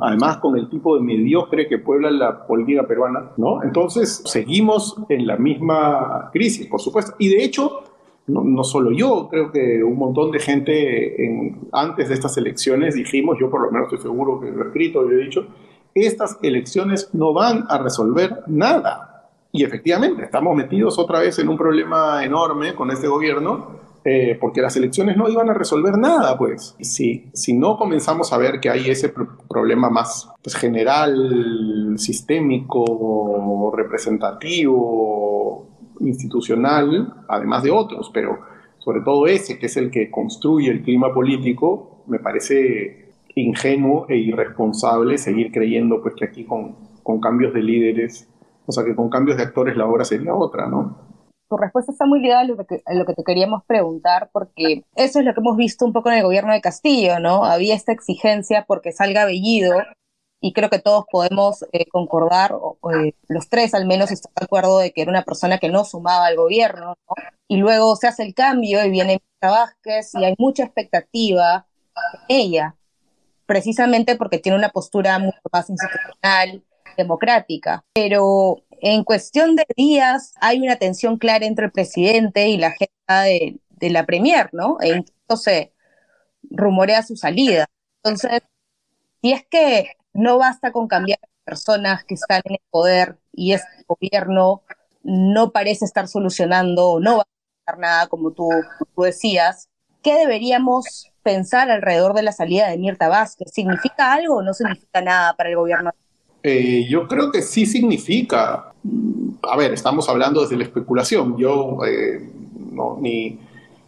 además 0.00 0.38
con 0.38 0.56
el 0.56 0.68
tipo 0.68 0.96
de 0.96 1.02
mediocre 1.02 1.68
que 1.68 1.78
puebla 1.78 2.10
la 2.10 2.46
política 2.46 2.86
peruana, 2.86 3.32
¿no? 3.36 3.62
Entonces, 3.62 4.22
seguimos 4.24 4.96
en 5.08 5.26
la 5.26 5.36
misma 5.36 6.30
crisis, 6.32 6.66
por 6.66 6.80
supuesto. 6.80 7.14
Y 7.18 7.28
de 7.28 7.44
hecho, 7.44 7.82
no, 8.26 8.64
solo 8.64 8.92
yo, 8.92 9.28
creo 9.30 9.50
que 9.50 9.82
un 9.82 9.96
montón 9.96 10.30
de 10.30 10.38
gente 10.38 11.24
en, 11.24 11.68
antes 11.72 12.08
de 12.08 12.14
estas 12.14 12.36
elecciones 12.36 12.94
dijimos, 12.94 13.38
yo 13.40 13.50
por 13.50 13.62
lo 13.62 13.70
menos 13.70 13.92
estoy 13.92 14.10
seguro 14.10 14.40
que 14.40 14.50
lo 14.50 14.64
he 14.64 14.66
escrito, 14.68 15.02
lo 15.02 15.10
he 15.10 15.24
dicho, 15.24 15.46
estas 15.94 16.38
elecciones 16.42 17.10
no 17.12 17.32
van 17.32 17.64
a 17.68 17.78
resolver 17.78 18.42
nada. 18.46 19.30
Y 19.50 19.64
efectivamente, 19.64 20.24
estamos 20.24 20.54
metidos 20.54 20.98
otra 20.98 21.20
vez 21.20 21.38
en 21.38 21.48
un 21.48 21.56
problema 21.56 22.22
enorme 22.22 22.74
con 22.74 22.90
este 22.90 23.08
gobierno, 23.08 23.87
eh, 24.04 24.38
porque 24.40 24.62
las 24.62 24.76
elecciones 24.76 25.16
no 25.16 25.28
iban 25.28 25.50
a 25.50 25.54
resolver 25.54 25.98
nada, 25.98 26.38
pues. 26.38 26.76
Si, 26.80 27.30
si 27.34 27.52
no 27.52 27.76
comenzamos 27.76 28.32
a 28.32 28.38
ver 28.38 28.60
que 28.60 28.70
hay 28.70 28.88
ese 28.90 29.12
problema 29.48 29.90
más 29.90 30.30
pues, 30.42 30.56
general, 30.56 31.94
sistémico, 31.98 33.72
representativo, 33.76 35.66
institucional, 36.00 37.24
además 37.28 37.62
de 37.62 37.70
otros, 37.70 38.10
pero 38.12 38.38
sobre 38.78 39.00
todo 39.00 39.26
ese, 39.26 39.58
que 39.58 39.66
es 39.66 39.76
el 39.76 39.90
que 39.90 40.10
construye 40.10 40.70
el 40.70 40.82
clima 40.82 41.12
político, 41.12 42.04
me 42.06 42.18
parece 42.18 43.08
ingenuo 43.34 44.06
e 44.08 44.16
irresponsable 44.16 45.18
seguir 45.18 45.52
creyendo 45.52 46.00
pues, 46.00 46.14
que 46.14 46.24
aquí 46.24 46.44
con, 46.44 46.76
con 47.02 47.20
cambios 47.20 47.52
de 47.52 47.62
líderes, 47.62 48.28
o 48.66 48.72
sea, 48.72 48.84
que 48.84 48.94
con 48.94 49.08
cambios 49.08 49.36
de 49.36 49.42
actores 49.42 49.76
la 49.76 49.86
obra 49.86 50.04
sería 50.04 50.34
otra, 50.34 50.66
¿no? 50.66 51.07
Tu 51.48 51.56
respuesta 51.56 51.92
está 51.92 52.04
muy 52.06 52.20
ligada 52.20 52.40
a 52.40 52.44
lo, 52.44 52.66
que, 52.66 52.82
a 52.84 52.94
lo 52.94 53.06
que 53.06 53.14
te 53.14 53.24
queríamos 53.24 53.64
preguntar, 53.64 54.30
porque 54.32 54.84
eso 54.94 55.18
es 55.18 55.24
lo 55.24 55.32
que 55.32 55.40
hemos 55.40 55.56
visto 55.56 55.84
un 55.84 55.92
poco 55.92 56.10
en 56.10 56.18
el 56.18 56.24
gobierno 56.24 56.52
de 56.52 56.60
Castillo, 56.60 57.20
¿no? 57.20 57.44
Había 57.44 57.74
esta 57.74 57.92
exigencia 57.92 58.64
porque 58.66 58.92
salga 58.92 59.24
Bellido 59.24 59.74
y 60.40 60.52
creo 60.52 60.70
que 60.70 60.78
todos 60.78 61.04
podemos 61.10 61.64
eh, 61.72 61.86
concordar, 61.86 62.54
eh, 62.94 63.12
los 63.28 63.48
tres 63.48 63.74
al 63.74 63.86
menos 63.86 64.10
están 64.10 64.32
de 64.38 64.44
acuerdo 64.44 64.78
de 64.78 64.92
que 64.92 65.02
era 65.02 65.10
una 65.10 65.22
persona 65.22 65.58
que 65.58 65.68
no 65.68 65.84
sumaba 65.84 66.26
al 66.26 66.36
gobierno, 66.36 66.94
y 67.48 67.56
luego 67.56 67.96
se 67.96 68.06
hace 68.06 68.22
el 68.22 68.34
cambio 68.34 68.84
y 68.84 68.90
viene 68.90 69.20
Mirta 69.40 69.50
Vázquez 69.50 70.14
y 70.14 70.24
hay 70.24 70.34
mucha 70.38 70.64
expectativa 70.64 71.66
en 72.28 72.36
ella, 72.36 72.76
precisamente 73.46 74.16
porque 74.16 74.38
tiene 74.38 74.58
una 74.58 74.68
postura 74.68 75.18
mucho 75.18 75.40
más 75.52 75.68
institucional, 75.70 76.62
democrática, 76.96 77.84
pero 77.94 78.62
en 78.80 79.04
cuestión 79.04 79.56
de 79.56 79.66
días 79.76 80.34
hay 80.40 80.60
una 80.60 80.76
tensión 80.76 81.18
clara 81.18 81.46
entre 81.46 81.66
el 81.66 81.72
presidente 81.72 82.48
y 82.48 82.56
la 82.56 82.68
agenda 82.68 83.22
de, 83.22 83.60
la 83.90 84.06
Premier, 84.06 84.50
¿no? 84.52 84.78
E 84.80 84.88
incluso 84.88 85.42
se 85.42 85.72
rumorea 86.50 87.02
su 87.02 87.16
salida. 87.16 87.66
Entonces, 88.02 88.42
si 89.22 89.32
es 89.32 89.46
que 89.46 89.92
no 90.12 90.38
basta 90.38 90.72
con 90.72 90.88
cambiar 90.88 91.20
personas 91.44 92.04
que 92.04 92.14
están 92.14 92.42
en 92.44 92.54
el 92.54 92.60
poder 92.70 93.18
y 93.32 93.52
este 93.52 93.84
gobierno 93.86 94.62
no 95.02 95.52
parece 95.52 95.84
estar 95.84 96.08
solucionando 96.08 96.88
o 96.88 97.00
no 97.00 97.18
va 97.18 97.22
a 97.22 97.70
hacer 97.70 97.80
nada, 97.80 98.06
como 98.08 98.32
tú, 98.32 98.48
tú 98.94 99.02
decías. 99.02 99.68
¿Qué 100.02 100.14
deberíamos 100.14 101.12
pensar 101.22 101.70
alrededor 101.70 102.14
de 102.14 102.22
la 102.22 102.32
salida 102.32 102.68
de 102.68 102.78
Mirta 102.78 103.08
Vázquez? 103.08 103.50
¿Significa 103.52 104.12
algo 104.12 104.36
o 104.36 104.42
no 104.42 104.54
significa 104.54 105.00
nada 105.00 105.34
para 105.34 105.50
el 105.50 105.56
gobierno? 105.56 105.92
Eh, 106.42 106.86
yo 106.88 107.06
creo 107.08 107.30
que 107.30 107.42
sí 107.42 107.66
significa. 107.66 108.67
A 109.42 109.56
ver, 109.56 109.72
estamos 109.72 110.08
hablando 110.08 110.42
desde 110.42 110.56
la 110.56 110.64
especulación. 110.64 111.36
Yo 111.36 111.78
eh, 111.86 112.28
no, 112.72 112.98
ni, 113.00 113.38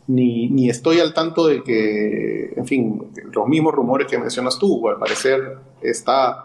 ni, 0.09 0.49
ni, 0.49 0.69
estoy 0.69 1.01
al 1.01 1.15
tanto 1.15 1.47
de 1.47 1.63
que, 1.63 2.53
en 2.57 2.67
fin, 2.67 3.03
los 3.33 3.49
mismos 3.49 3.75
rumores 3.75 4.07
que 4.07 4.19
mencionas 4.19 4.59
tú, 4.59 4.89
al 4.89 4.99
parecer 4.99 5.59
está 5.83 6.45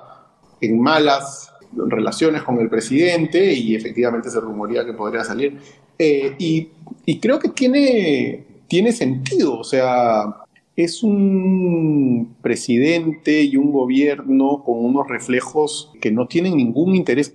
en 0.62 0.80
malas 0.80 1.52
relaciones 1.76 2.44
con 2.44 2.60
el 2.60 2.70
presidente 2.70 3.54
y 3.54 3.76
efectivamente 3.76 4.30
se 4.30 4.40
rumoría 4.40 4.86
que 4.86 4.94
podría 4.94 5.24
salir. 5.24 5.58
Eh, 5.98 6.36
y, 6.38 6.70
y, 7.06 7.20
creo 7.20 7.40
que 7.40 7.50
tiene, 7.50 8.46
tiene 8.68 8.92
sentido, 8.92 9.60
o 9.60 9.64
sea, 9.64 10.44
es 10.76 11.04
un 11.04 12.36
presidente 12.42 13.44
y 13.44 13.56
un 13.56 13.72
gobierno 13.72 14.62
con 14.66 14.84
unos 14.84 15.08
reflejos 15.08 15.92
que 16.02 16.12
no 16.12 16.28
tienen 16.28 16.58
ningún 16.58 16.96
interés 16.96 17.34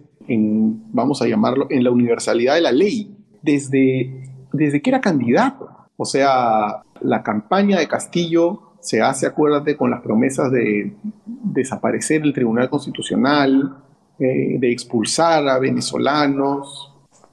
vamos 0.92 1.22
a 1.22 1.26
llamarlo, 1.26 1.66
en 1.70 1.84
la 1.84 1.90
universalidad 1.90 2.54
de 2.54 2.60
la 2.60 2.72
ley, 2.72 3.16
desde, 3.42 4.30
desde 4.52 4.82
que 4.82 4.90
era 4.90 5.00
candidato. 5.00 5.68
O 5.96 6.04
sea, 6.04 6.82
la 7.00 7.22
campaña 7.22 7.78
de 7.78 7.88
Castillo 7.88 8.72
se 8.80 9.02
hace, 9.02 9.26
acuérdate, 9.26 9.76
con 9.76 9.90
las 9.90 10.00
promesas 10.00 10.50
de 10.50 10.94
desaparecer 11.24 12.22
el 12.22 12.32
Tribunal 12.32 12.70
Constitucional, 12.70 13.76
eh, 14.18 14.56
de 14.58 14.72
expulsar 14.72 15.46
a 15.48 15.58
venezolanos, 15.58 16.92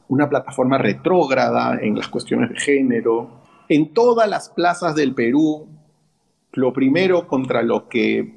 una 0.09 0.29
plataforma 0.29 0.77
retrógrada 0.77 1.79
en 1.81 1.97
las 1.97 2.07
cuestiones 2.07 2.49
de 2.49 2.59
género. 2.59 3.41
En 3.69 3.93
todas 3.93 4.29
las 4.29 4.49
plazas 4.49 4.95
del 4.95 5.13
Perú, 5.13 5.67
lo 6.53 6.73
primero 6.73 7.27
contra 7.27 7.61
lo 7.61 7.87
que 7.87 8.36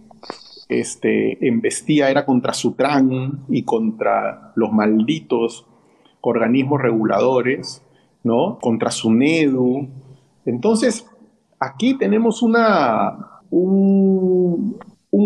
este, 0.71 1.47
embestía 1.47 2.11
era 2.11 2.25
contra 2.25 2.55
Sutran 2.55 3.45
y 3.49 3.65
contra 3.65 4.53
los 4.55 4.73
malditos 4.73 5.67
organismos 6.21 6.81
reguladores, 6.81 7.83
¿no? 8.23 8.59
Contra 8.61 8.91
SUNEDU. 8.91 9.89
Entonces, 10.45 11.07
aquí 11.59 11.95
tenemos 11.95 12.43
una, 12.43 13.41
un, 13.51 14.79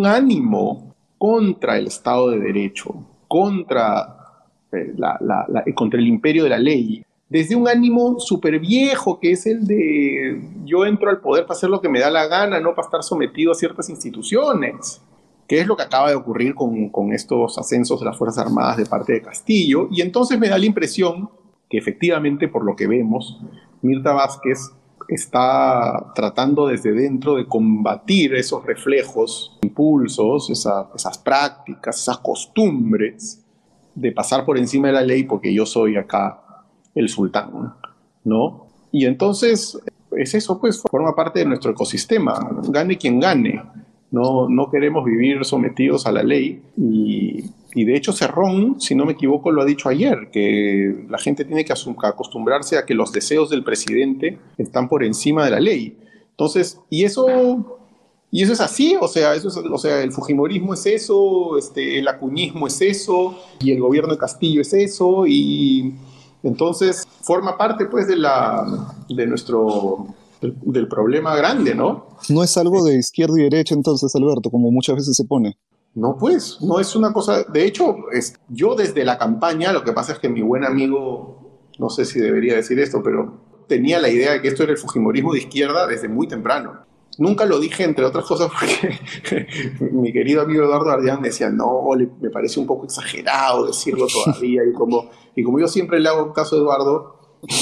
ánimo 0.04 0.94
contra 1.18 1.78
el 1.78 1.86
Estado 1.86 2.30
de 2.30 2.40
Derecho, 2.40 2.94
contra, 3.28 4.44
eh, 4.72 5.74
contra 5.74 5.98
el 5.98 6.06
imperio 6.06 6.44
de 6.44 6.50
la 6.50 6.58
ley, 6.58 7.04
desde 7.28 7.56
un 7.56 7.66
ánimo 7.68 8.20
súper 8.20 8.60
viejo, 8.60 9.18
que 9.18 9.32
es 9.32 9.46
el 9.46 9.66
de 9.66 10.40
yo 10.64 10.84
entro 10.84 11.10
al 11.10 11.20
poder 11.20 11.44
para 11.46 11.56
hacer 11.56 11.70
lo 11.70 11.80
que 11.80 11.88
me 11.88 12.00
da 12.00 12.10
la 12.10 12.26
gana, 12.26 12.60
no 12.60 12.74
para 12.74 12.86
estar 12.86 13.02
sometido 13.02 13.52
a 13.52 13.54
ciertas 13.54 13.88
instituciones, 13.88 15.00
que 15.46 15.60
es 15.60 15.66
lo 15.66 15.76
que 15.76 15.82
acaba 15.82 16.08
de 16.08 16.16
ocurrir 16.16 16.54
con, 16.54 16.88
con 16.88 17.12
estos 17.12 17.58
ascensos 17.58 18.00
de 18.00 18.06
las 18.06 18.16
Fuerzas 18.16 18.46
Armadas 18.46 18.76
de 18.76 18.86
parte 18.86 19.12
de 19.12 19.22
Castillo. 19.22 19.88
Y 19.90 20.00
entonces 20.00 20.38
me 20.38 20.48
da 20.48 20.58
la 20.58 20.66
impresión 20.66 21.30
que 21.68 21.78
efectivamente, 21.78 22.48
por 22.48 22.64
lo 22.64 22.76
que 22.76 22.86
vemos, 22.86 23.40
Mirta 23.82 24.12
Vázquez 24.12 24.72
está 25.08 26.12
tratando 26.14 26.66
desde 26.66 26.92
dentro 26.92 27.36
de 27.36 27.46
combatir 27.46 28.34
esos 28.34 28.64
reflejos, 28.64 29.58
impulsos, 29.62 30.50
esas 30.50 31.18
prácticas, 31.18 32.00
esas 32.00 32.18
costumbres 32.18 33.44
de 33.94 34.12
pasar 34.12 34.44
por 34.44 34.58
encima 34.58 34.88
de 34.88 34.94
la 34.94 35.02
ley 35.02 35.24
porque 35.24 35.52
yo 35.52 35.66
soy 35.66 35.96
acá 35.96 36.64
el 36.94 37.08
sultán, 37.08 37.74
¿no? 38.24 38.66
Y 38.90 39.06
entonces 39.06 39.78
es 40.12 40.34
eso, 40.34 40.60
pues 40.60 40.82
forma 40.90 41.14
parte 41.14 41.40
de 41.40 41.46
nuestro 41.46 41.72
ecosistema, 41.72 42.38
gane 42.68 42.96
quien 42.96 43.20
gane. 43.20 43.62
No, 44.14 44.48
no 44.48 44.70
queremos 44.70 45.04
vivir 45.04 45.44
sometidos 45.44 46.06
a 46.06 46.12
la 46.12 46.22
ley 46.22 46.62
y 47.74 47.84
de 47.84 47.96
hecho 47.96 48.12
Cerrón, 48.12 48.80
si 48.80 48.94
no 48.94 49.04
me 49.04 49.12
equivoco, 49.12 49.50
lo 49.50 49.62
ha 49.62 49.64
dicho 49.64 49.88
ayer, 49.88 50.30
que 50.32 51.06
la 51.08 51.18
gente 51.18 51.44
tiene 51.44 51.64
que 51.64 51.72
acostumbrarse 51.72 52.78
a 52.78 52.86
que 52.86 52.94
los 52.94 53.10
deseos 53.10 53.50
del 53.50 53.64
presidente 53.64 54.38
están 54.56 54.88
por 54.88 55.02
encima 55.02 55.44
de 55.44 55.50
la 55.50 55.60
ley. 55.60 55.98
Entonces, 56.30 56.80
y 56.88 57.02
eso, 57.02 57.26
y 58.30 58.42
eso 58.42 58.52
es 58.52 58.60
así, 58.60 58.96
o 59.00 59.08
sea, 59.08 59.34
eso 59.34 59.48
es, 59.48 59.56
o 59.56 59.78
sea, 59.78 60.02
el 60.02 60.12
fujimorismo 60.12 60.74
es 60.74 60.86
eso, 60.86 61.58
este, 61.58 61.98
el 61.98 62.06
acuñismo 62.06 62.68
es 62.68 62.80
eso, 62.80 63.36
y 63.60 63.72
el 63.72 63.80
gobierno 63.80 64.12
de 64.12 64.18
Castillo 64.18 64.60
es 64.60 64.72
eso, 64.72 65.26
y 65.26 65.94
entonces 66.44 67.04
forma 67.22 67.58
parte 67.58 67.86
pues 67.86 68.06
de, 68.06 68.16
la, 68.16 68.64
de 69.08 69.26
nuestro 69.26 70.06
del, 70.64 70.88
problema 70.88 71.34
grande, 71.36 71.74
¿no? 71.74 72.08
No 72.28 72.42
es 72.42 72.56
algo 72.56 72.84
de 72.84 72.96
izquierda 72.96 73.38
y 73.38 73.44
derecha 73.44 73.74
entonces, 73.74 74.14
Alberto, 74.14 74.50
como 74.50 74.70
muchas 74.70 74.96
veces 74.96 75.16
se 75.16 75.24
pone. 75.24 75.58
No, 75.94 76.16
pues, 76.18 76.58
no 76.60 76.80
es 76.80 76.96
una 76.96 77.12
cosa. 77.12 77.44
De 77.44 77.64
hecho, 77.64 77.96
es, 78.12 78.34
yo 78.48 78.74
desde 78.74 79.04
la 79.04 79.16
campaña, 79.16 79.72
lo 79.72 79.84
que 79.84 79.92
pasa 79.92 80.12
es 80.12 80.18
que 80.18 80.28
mi 80.28 80.42
buen 80.42 80.64
amigo, 80.64 81.68
no 81.78 81.88
sé 81.88 82.04
si 82.04 82.18
debería 82.18 82.56
decir 82.56 82.78
esto, 82.80 83.02
pero 83.02 83.40
tenía 83.68 84.00
la 84.00 84.08
idea 84.08 84.32
de 84.32 84.42
que 84.42 84.48
esto 84.48 84.64
era 84.64 84.72
el 84.72 84.78
Fujimorismo 84.78 85.32
de 85.32 85.40
izquierda 85.40 85.86
desde 85.86 86.08
muy 86.08 86.26
temprano. 86.26 86.84
Nunca 87.16 87.44
lo 87.44 87.60
dije, 87.60 87.84
entre 87.84 88.04
otras 88.04 88.24
cosas, 88.24 88.50
porque 88.60 88.98
mi 89.92 90.12
querido 90.12 90.42
amigo 90.42 90.64
Eduardo 90.64 90.90
Ardián 90.90 91.22
decía, 91.22 91.48
no, 91.48 91.84
me 92.20 92.30
parece 92.30 92.58
un 92.58 92.66
poco 92.66 92.86
exagerado 92.86 93.66
decirlo 93.66 94.06
todavía. 94.06 94.62
Y 94.68 94.72
como, 94.72 95.10
y 95.36 95.44
como 95.44 95.60
yo 95.60 95.68
siempre 95.68 96.00
le 96.00 96.08
hago 96.08 96.32
caso 96.32 96.56
a 96.56 96.58
Eduardo, 96.58 97.13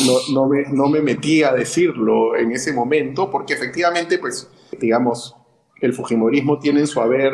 no, 0.07 0.33
no, 0.33 0.49
me, 0.49 0.65
no 0.73 0.89
me 0.89 1.01
metí 1.01 1.43
a 1.43 1.53
decirlo 1.53 2.37
en 2.37 2.53
ese 2.53 2.73
momento, 2.73 3.31
porque 3.31 3.55
efectivamente, 3.55 4.19
pues, 4.19 4.49
digamos, 4.81 5.37
el 5.81 5.93
Fujimorismo 5.93 6.59
tiene 6.59 6.81
en 6.81 6.87
su 6.87 7.01
haber 7.01 7.33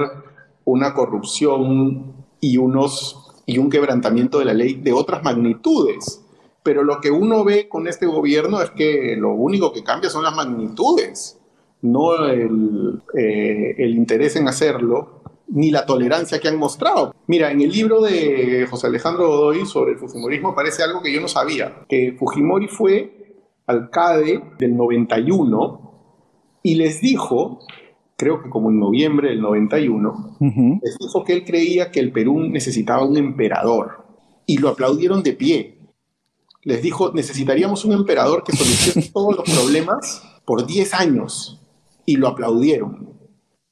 una 0.64 0.94
corrupción 0.94 2.14
y, 2.40 2.56
unos, 2.56 3.34
y 3.46 3.58
un 3.58 3.70
quebrantamiento 3.70 4.38
de 4.38 4.44
la 4.46 4.54
ley 4.54 4.74
de 4.74 4.92
otras 4.92 5.22
magnitudes. 5.22 6.24
Pero 6.62 6.82
lo 6.82 7.00
que 7.00 7.10
uno 7.10 7.44
ve 7.44 7.68
con 7.68 7.86
este 7.88 8.06
gobierno 8.06 8.60
es 8.60 8.70
que 8.70 9.16
lo 9.16 9.32
único 9.32 9.72
que 9.72 9.84
cambia 9.84 10.10
son 10.10 10.24
las 10.24 10.34
magnitudes, 10.34 11.38
no 11.80 12.26
el, 12.26 13.00
eh, 13.16 13.74
el 13.78 13.94
interés 13.94 14.36
en 14.36 14.48
hacerlo, 14.48 15.17
ni 15.48 15.70
la 15.70 15.86
tolerancia 15.86 16.38
que 16.38 16.48
han 16.48 16.58
mostrado. 16.58 17.14
Mira, 17.26 17.50
en 17.50 17.60
el 17.60 17.70
libro 17.70 18.00
de 18.02 18.66
José 18.70 18.86
Alejandro 18.86 19.28
Godoy 19.28 19.66
sobre 19.66 19.92
el 19.92 19.98
Fujimorismo 19.98 20.50
aparece 20.50 20.82
algo 20.82 21.02
que 21.02 21.12
yo 21.12 21.20
no 21.20 21.28
sabía, 21.28 21.84
que 21.88 22.14
Fujimori 22.18 22.68
fue 22.68 23.36
alcalde 23.66 24.42
del 24.58 24.76
91 24.76 26.60
y 26.62 26.74
les 26.74 27.00
dijo 27.00 27.60
creo 28.18 28.42
que 28.42 28.50
como 28.50 28.70
en 28.70 28.80
noviembre 28.80 29.28
del 29.28 29.40
91, 29.40 30.38
les 30.82 30.98
dijo 30.98 31.22
que 31.24 31.32
él 31.32 31.44
creía 31.44 31.92
que 31.92 32.00
el 32.00 32.10
Perú 32.10 32.40
necesitaba 32.40 33.06
un 33.06 33.16
emperador 33.16 34.04
y 34.44 34.58
lo 34.58 34.70
aplaudieron 34.70 35.22
de 35.22 35.34
pie. 35.34 35.78
Les 36.64 36.82
dijo, 36.82 37.12
necesitaríamos 37.14 37.84
un 37.84 37.92
emperador 37.92 38.42
que 38.42 38.56
solucione 38.56 39.08
todos 39.14 39.36
los 39.36 39.48
problemas 39.48 40.22
por 40.44 40.66
10 40.66 40.94
años 40.94 41.64
y 42.04 42.16
lo 42.16 42.26
aplaudieron, 42.26 43.14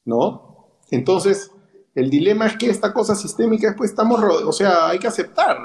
¿no? 0.04 0.68
Entonces, 0.92 1.50
el 1.96 2.10
dilema 2.10 2.46
es 2.46 2.56
que 2.56 2.70
esta 2.70 2.92
cosa 2.92 3.16
sistémica 3.16 3.68
después 3.68 3.90
estamos, 3.90 4.22
o 4.22 4.52
sea, 4.52 4.88
hay 4.88 4.98
que 4.98 5.08
aceptar, 5.08 5.58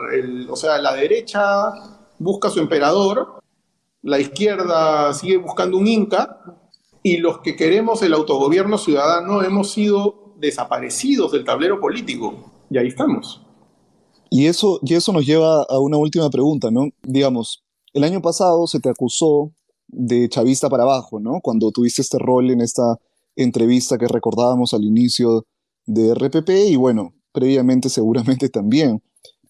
o 0.50 0.56
sea, 0.56 0.78
la 0.78 0.96
derecha 0.96 1.74
busca 2.18 2.50
su 2.50 2.60
emperador, 2.60 3.42
la 4.02 4.18
izquierda 4.20 5.14
sigue 5.14 5.38
buscando 5.38 5.78
un 5.78 5.88
inca, 5.88 6.42
y 7.04 7.18
los 7.18 7.40
que 7.40 7.56
queremos 7.56 8.02
el 8.02 8.14
autogobierno 8.14 8.78
ciudadano 8.78 9.44
hemos 9.44 9.72
sido 9.72 10.34
desaparecidos 10.38 11.32
del 11.32 11.44
tablero 11.44 11.80
político. 11.80 12.52
Y 12.70 12.78
ahí 12.78 12.88
estamos. 12.88 13.42
Y 14.30 14.46
eso, 14.46 14.80
y 14.84 14.94
eso 14.94 15.12
nos 15.12 15.26
lleva 15.26 15.64
a 15.64 15.80
una 15.80 15.98
última 15.98 16.30
pregunta, 16.30 16.72
¿no? 16.72 16.90
Digamos, 17.04 17.64
el 17.94 18.04
año 18.04 18.22
pasado 18.22 18.68
se 18.68 18.80
te 18.80 18.90
acusó 18.90 19.52
de 19.88 20.30
chavista 20.30 20.70
para 20.70 20.84
abajo, 20.84 21.20
¿no? 21.20 21.42
Cuando 21.42 21.72
tuviste 21.72 22.02
este 22.02 22.18
rol 22.18 22.52
en 22.52 22.62
esta 22.62 22.98
entrevista 23.36 23.98
que 23.98 24.08
recordábamos 24.08 24.74
al 24.74 24.84
inicio 24.84 25.46
de 25.94 26.14
RPP 26.14 26.50
y 26.70 26.76
bueno, 26.76 27.14
previamente 27.32 27.90
seguramente 27.90 28.50
también. 28.50 29.02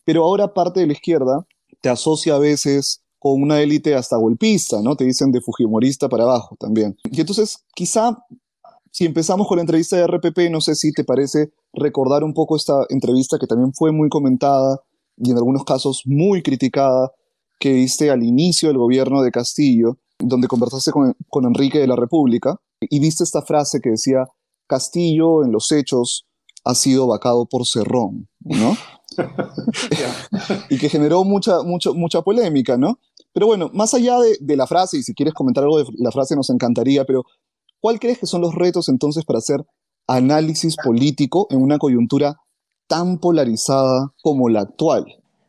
Pero 0.04 0.24
ahora 0.24 0.54
parte 0.54 0.80
de 0.80 0.88
la 0.88 0.94
izquierda 0.94 1.46
te 1.82 1.90
asocia 1.90 2.36
a 2.36 2.40
veces 2.40 3.04
con 3.20 3.42
una 3.42 3.62
élite 3.62 3.94
hasta 3.94 4.18
golpista, 4.18 4.82
¿no? 4.82 4.96
Te 4.96 5.06
dicen 5.06 5.32
de 5.32 5.42
Fujimorista 5.42 6.10
para 6.10 6.24
abajo 6.24 6.56
también. 6.60 6.98
Y 7.04 7.22
entonces, 7.22 7.60
quizá, 7.76 8.18
si 8.92 9.06
empezamos 9.06 9.48
con 9.48 9.58
la 9.58 9.62
entrevista 9.62 9.96
de 9.96 10.08
RPP, 10.08 10.50
no 10.50 10.60
sé 10.60 10.74
si 10.74 10.92
te 10.92 11.04
parece 11.04 11.52
recordar 11.72 12.24
un 12.24 12.34
poco 12.34 12.56
esta 12.56 12.74
entrevista 12.90 13.38
que 13.38 13.46
también 13.46 13.74
fue 13.74 13.92
muy 13.92 14.10
comentada 14.10 14.80
y 15.18 15.30
en 15.30 15.38
algunos 15.38 15.64
casos 15.64 16.02
muy 16.06 16.42
criticada 16.42 17.12
que 17.60 17.74
viste 17.74 18.10
al 18.10 18.24
inicio 18.24 18.70
del 18.70 18.80
gobierno 18.80 19.22
de 19.22 19.30
Castillo, 19.30 20.00
donde 20.18 20.48
conversaste 20.48 20.92
con, 20.92 21.16
con 21.30 21.46
Enrique 21.46 21.78
de 21.78 21.88
la 21.88 21.96
República 21.96 22.60
y 22.82 23.00
viste 23.00 23.24
esta 23.24 23.44
frase 23.44 23.82
que 23.82 23.92
decía, 23.92 24.26
Castillo 24.66 25.44
en 25.44 25.52
los 25.52 25.72
hechos 25.72 26.26
ha 26.64 26.76
sido 26.76 27.08
vacado 27.08 27.46
por 27.46 27.66
Cerrón, 27.66 28.28
¿no? 28.40 28.78
y 30.70 30.78
que 30.78 30.90
generó 30.90 31.24
mucha, 31.24 31.64
mucha, 31.64 31.92
mucha 31.92 32.22
polémica, 32.22 32.78
¿no? 32.78 33.00
Pero 33.34 33.48
bueno, 33.48 33.70
más 33.74 33.94
allá 33.94 34.18
de, 34.20 34.58
la 34.58 34.68
frase, 34.68 34.98
y 34.98 35.04
si 35.04 35.14
quieres 35.14 35.34
comentar 35.34 35.64
algo 35.64 35.80
de 35.80 35.86
la 35.98 36.12
frase 36.12 36.36
nos 36.36 36.50
encantaría, 36.50 37.06
pero 37.06 37.24
¿cuál 37.80 38.00
crees 38.00 38.20
que 38.20 38.26
son 38.26 38.42
los 38.42 38.56
retos 38.56 38.90
entonces 38.90 39.24
para 39.24 39.40
hacer 39.40 39.66
análisis 40.08 40.76
político 40.76 41.48
en 41.50 41.62
una 41.62 41.78
coyuntura 41.78 42.38
tan 42.88 43.20
polarizada 43.20 44.14
como 44.22 44.50
la 44.50 44.62
actual? 44.62 45.06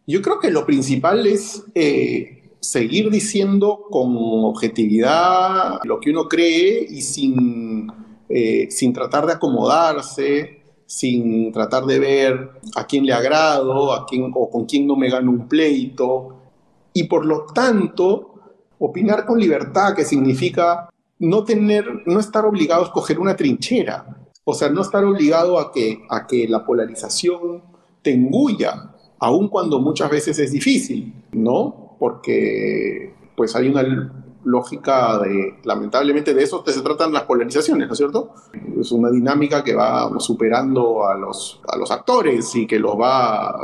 Yo 0.07 0.23
creo 0.23 0.39
que 0.39 0.51
lo 0.51 0.65
principal 0.65 1.27
es 1.27 1.65
eh, 1.75 2.57
seguir 2.61 3.11
diciendo 3.11 3.87
con 3.91 4.15
objetividad 4.17 5.81
lo 5.85 6.01
que 6.01 6.11
uno 6.11 6.29
cree 6.29 6.87
y 6.89 7.03
sin, 7.03 7.89
eh, 8.29 8.69
sin 8.71 8.93
tratar 8.93 9.27
de 9.27 9.33
acomodarse, 9.33 10.62
sin 10.93 11.51
tratar 11.53 11.87
de 11.87 11.99
ver 11.99 12.51
a 12.77 12.87
quién 12.87 13.07
le 13.07 13.15
agrado, 13.15 13.95
a 13.95 14.05
quién, 14.05 14.31
o 14.35 14.51
con 14.51 14.67
quién 14.67 14.87
no 14.87 14.95
me 14.95 15.09
gano 15.09 15.31
un 15.31 15.49
pleito 15.49 16.37
y 16.93 17.05
por 17.05 17.25
lo 17.25 17.47
tanto 17.47 18.35
opinar 18.79 19.25
con 19.25 19.41
libertad, 19.41 19.95
que 19.95 20.05
significa 20.05 20.91
no 21.19 21.45
tener, 21.45 22.03
no 22.05 22.21
estar 22.21 22.45
obligado 22.45 22.83
a 22.83 22.85
escoger 22.85 23.19
una 23.19 23.35
trinchera, 23.35 24.05
o 24.45 24.53
sea, 24.53 24.69
no 24.69 24.83
estar 24.83 25.03
obligado 25.03 25.59
a 25.59 25.73
que, 25.73 26.03
a 26.11 26.27
que 26.27 26.47
la 26.47 26.63
polarización 26.63 27.63
te 28.03 28.13
engulla, 28.13 28.95
aun 29.19 29.49
cuando 29.49 29.81
muchas 29.81 30.11
veces 30.11 30.39
es 30.41 30.53
difícil, 30.53 31.15
¿no? 31.33 31.97
Porque 31.99 33.15
pues 33.35 33.57
hay 33.57 33.69
una 33.69 33.83
lógica 34.45 35.19
de, 35.19 35.59
lamentablemente 35.65 36.35
de 36.35 36.43
eso 36.43 36.63
se 36.67 36.81
tratan 36.83 37.13
las 37.13 37.23
polarizaciones, 37.23 37.87
¿no 37.87 37.93
es 37.93 37.99
cierto? 37.99 38.35
Es 38.81 38.93
una 38.93 39.11
dinámica 39.11 39.63
que 39.63 39.75
va 39.75 40.11
superando 40.19 41.07
a 41.07 41.15
los, 41.15 41.61
a 41.69 41.77
los 41.77 41.91
actores 41.91 42.55
y 42.55 42.67
que 42.67 42.79
los 42.79 42.99
va, 42.99 43.55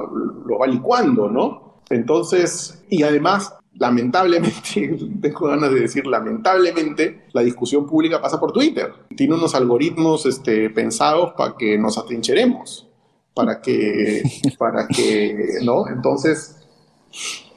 los 0.47 0.61
va 0.61 0.67
licuando, 0.67 1.29
¿no? 1.29 1.81
Entonces, 1.91 2.83
y 2.89 3.03
además, 3.03 3.55
lamentablemente, 3.75 4.99
tengo 5.21 5.47
ganas 5.47 5.73
de 5.73 5.81
decir 5.81 6.07
lamentablemente, 6.07 7.27
la 7.33 7.43
discusión 7.43 7.87
pública 7.87 8.21
pasa 8.21 8.39
por 8.39 8.53
Twitter. 8.53 8.93
Tiene 9.17 9.35
unos 9.35 9.55
algoritmos 9.55 10.27
este, 10.27 10.71
pensados 10.71 11.33
para 11.37 11.55
que 11.57 11.79
nos 11.79 11.99
atrincheremos, 11.99 12.89
para 13.35 13.61
que, 13.61 14.23
para 14.59 14.87
que, 14.87 15.59
¿no? 15.63 15.89
Entonces, 15.89 16.58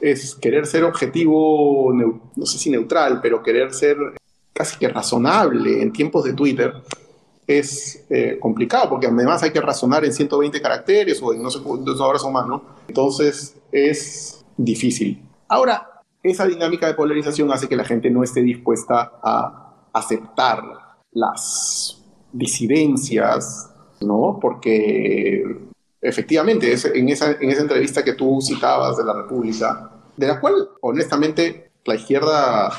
es 0.00 0.34
querer 0.34 0.66
ser 0.66 0.84
objetivo, 0.84 1.92
no 1.92 2.46
sé 2.46 2.58
si 2.58 2.70
neutral, 2.70 3.20
pero 3.22 3.42
querer 3.42 3.72
ser 3.72 3.96
casi 4.52 4.78
que 4.78 4.88
razonable 4.88 5.82
en 5.82 5.92
tiempos 5.92 6.24
de 6.24 6.34
Twitter 6.34 6.72
es 7.46 8.04
eh, 8.08 8.38
complicado, 8.40 8.88
porque 8.88 9.06
además 9.06 9.42
hay 9.42 9.50
que 9.50 9.60
razonar 9.60 10.04
en 10.04 10.12
120 10.12 10.60
caracteres 10.60 11.20
o 11.22 11.32
en 11.32 11.42
no 11.42 11.50
sé 11.50 11.58
o 11.58 12.30
más, 12.30 12.46
¿no? 12.46 12.62
Entonces 12.88 13.56
es 13.70 14.44
difícil. 14.56 15.22
Ahora, 15.48 16.02
esa 16.22 16.46
dinámica 16.46 16.86
de 16.86 16.94
polarización 16.94 17.50
hace 17.50 17.68
que 17.68 17.76
la 17.76 17.84
gente 17.84 18.10
no 18.10 18.22
esté 18.22 18.42
dispuesta 18.42 19.12
a 19.22 19.88
aceptar 19.92 20.62
las 21.12 22.02
disidencias, 22.32 23.70
¿no? 24.00 24.38
Porque 24.40 25.71
efectivamente, 26.02 26.66
en 26.94 27.08
esa, 27.08 27.30
en 27.32 27.50
esa 27.50 27.62
entrevista 27.62 28.04
que 28.04 28.14
tú 28.14 28.40
citabas 28.42 28.96
de 28.96 29.04
la 29.04 29.14
República, 29.14 29.90
de 30.16 30.26
la 30.26 30.40
cual 30.40 30.68
honestamente 30.80 31.70
la 31.84 31.94
izquierda 31.94 32.70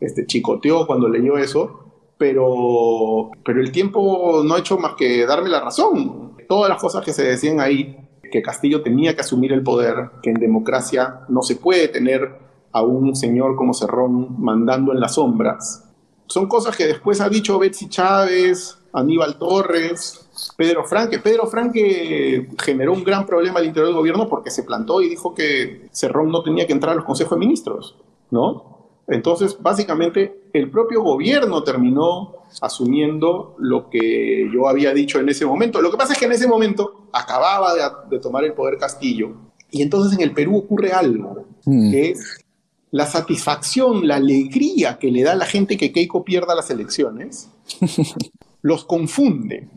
este, 0.00 0.26
chicoteó 0.26 0.86
cuando 0.86 1.08
leyó 1.08 1.36
eso, 1.36 1.84
pero, 2.16 3.30
pero 3.44 3.60
el 3.60 3.72
tiempo 3.72 4.42
no 4.44 4.54
ha 4.54 4.58
hecho 4.60 4.78
más 4.78 4.94
que 4.96 5.26
darme 5.26 5.48
la 5.48 5.60
razón. 5.60 6.36
Todas 6.48 6.68
las 6.70 6.80
cosas 6.80 7.04
que 7.04 7.12
se 7.12 7.24
decían 7.24 7.60
ahí, 7.60 7.96
que 8.30 8.42
Castillo 8.42 8.82
tenía 8.82 9.14
que 9.14 9.22
asumir 9.22 9.52
el 9.52 9.62
poder, 9.62 10.10
que 10.22 10.30
en 10.30 10.40
democracia 10.40 11.20
no 11.28 11.42
se 11.42 11.56
puede 11.56 11.88
tener 11.88 12.38
a 12.72 12.82
un 12.82 13.16
señor 13.16 13.56
como 13.56 13.74
Cerrón 13.74 14.40
mandando 14.40 14.92
en 14.92 15.00
las 15.00 15.14
sombras. 15.14 15.84
Son 16.26 16.46
cosas 16.46 16.76
que 16.76 16.86
después 16.86 17.20
ha 17.20 17.28
dicho 17.28 17.58
Betsy 17.58 17.88
Chávez, 17.88 18.78
Aníbal 18.92 19.38
Torres, 19.38 20.27
Pedro 20.56 20.84
Franque. 20.84 21.18
Pedro 21.18 21.46
Franque 21.46 22.48
generó 22.58 22.92
un 22.92 23.04
gran 23.04 23.26
problema 23.26 23.58
al 23.58 23.66
interior 23.66 23.88
del 23.88 23.96
gobierno 23.96 24.28
porque 24.28 24.50
se 24.50 24.62
plantó 24.62 25.00
y 25.00 25.08
dijo 25.08 25.34
que 25.34 25.88
Cerrón 25.92 26.30
no 26.30 26.42
tenía 26.42 26.66
que 26.66 26.72
entrar 26.72 26.92
a 26.92 26.96
los 26.96 27.04
consejos 27.04 27.38
de 27.38 27.46
ministros, 27.46 27.96
¿no? 28.30 28.78
Entonces, 29.08 29.56
básicamente, 29.60 30.42
el 30.52 30.70
propio 30.70 31.02
gobierno 31.02 31.62
terminó 31.62 32.34
asumiendo 32.60 33.56
lo 33.58 33.88
que 33.88 34.48
yo 34.52 34.68
había 34.68 34.92
dicho 34.92 35.18
en 35.18 35.28
ese 35.28 35.46
momento. 35.46 35.80
Lo 35.80 35.90
que 35.90 35.96
pasa 35.96 36.12
es 36.12 36.18
que 36.18 36.26
en 36.26 36.32
ese 36.32 36.46
momento 36.46 37.08
acababa 37.12 37.74
de, 38.08 38.18
tomar 38.18 38.44
el 38.44 38.52
poder 38.52 38.78
Castillo 38.78 39.32
y 39.70 39.82
entonces 39.82 40.18
en 40.18 40.24
el 40.24 40.32
Perú 40.32 40.58
ocurre 40.58 40.92
algo, 40.92 41.46
mm. 41.64 41.90
que 41.90 42.10
es 42.10 42.44
la 42.90 43.06
satisfacción, 43.06 44.06
la 44.06 44.16
alegría 44.16 44.98
que 44.98 45.10
le 45.10 45.22
da 45.22 45.32
a 45.32 45.36
la 45.36 45.46
gente 45.46 45.76
que 45.76 45.92
Keiko 45.92 46.24
pierda 46.24 46.54
las 46.54 46.70
elecciones, 46.70 47.50
los 48.62 48.84
confunde. 48.84 49.68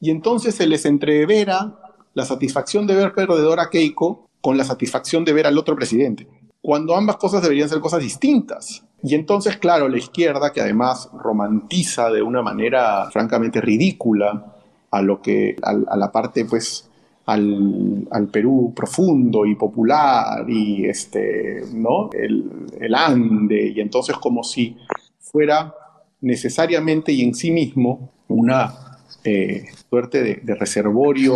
Y 0.00 0.10
entonces 0.10 0.54
se 0.54 0.66
les 0.66 0.86
entrevera 0.86 1.76
la 2.14 2.24
satisfacción 2.24 2.86
de 2.86 2.94
ver 2.94 3.12
perdedor 3.12 3.60
a 3.60 3.68
Keiko 3.70 4.26
con 4.40 4.56
la 4.56 4.64
satisfacción 4.64 5.24
de 5.24 5.32
ver 5.32 5.46
al 5.46 5.58
otro 5.58 5.76
presidente, 5.76 6.26
cuando 6.62 6.96
ambas 6.96 7.16
cosas 7.16 7.42
deberían 7.42 7.68
ser 7.68 7.80
cosas 7.80 8.00
distintas. 8.00 8.84
Y 9.02 9.14
entonces, 9.14 9.56
claro, 9.56 9.88
la 9.88 9.98
izquierda, 9.98 10.52
que 10.52 10.60
además 10.60 11.10
romantiza 11.12 12.10
de 12.10 12.22
una 12.22 12.42
manera 12.42 13.10
francamente 13.10 13.60
ridícula 13.60 14.56
a 14.90 15.02
lo 15.02 15.22
que, 15.22 15.56
a, 15.62 15.96
la 15.96 16.12
parte, 16.12 16.44
pues, 16.44 16.88
al, 17.26 18.08
al, 18.10 18.28
Perú 18.28 18.72
profundo 18.74 19.46
y 19.46 19.54
popular 19.54 20.48
y 20.48 20.84
este, 20.86 21.62
¿no? 21.72 22.10
El, 22.12 22.66
el, 22.78 22.94
Ande, 22.94 23.72
y 23.74 23.80
entonces 23.80 24.16
como 24.16 24.42
si 24.42 24.76
fuera 25.18 25.74
necesariamente 26.20 27.12
y 27.12 27.22
en 27.22 27.34
sí 27.34 27.50
mismo 27.50 28.10
una 28.28 28.89
eh, 29.24 29.66
suerte 29.88 30.22
de, 30.22 30.40
de, 30.42 30.54
reservorio 30.54 31.34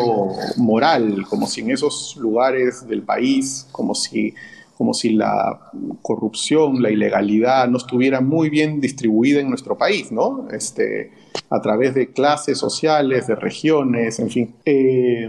moral, 0.57 1.25
como 1.29 1.47
si 1.47 1.61
en 1.61 1.71
esos 1.71 2.17
lugares 2.17 2.87
del 2.87 3.03
país, 3.03 3.67
como 3.73 3.95
si 3.95 4.35
como 4.77 4.93
si 4.93 5.11
la 5.11 5.71
corrupción, 6.03 6.83
la 6.83 6.91
ilegalidad 6.91 7.69
no 7.69 7.79
estuviera 7.79 8.21
muy 8.21 8.51
bien 8.51 8.81
distribuida 8.81 9.41
en 9.41 9.49
nuestro 9.49 9.79
país, 9.79 10.11
¿no? 10.11 10.49
Este, 10.51 11.13
a 11.51 11.61
través 11.61 11.95
de 11.95 12.13
clases 12.13 12.59
sociales, 12.59 13.27
de 13.27 13.37
regiones, 13.37 14.19
en 14.19 14.31
fin. 14.31 14.55
Eh, 14.65 15.29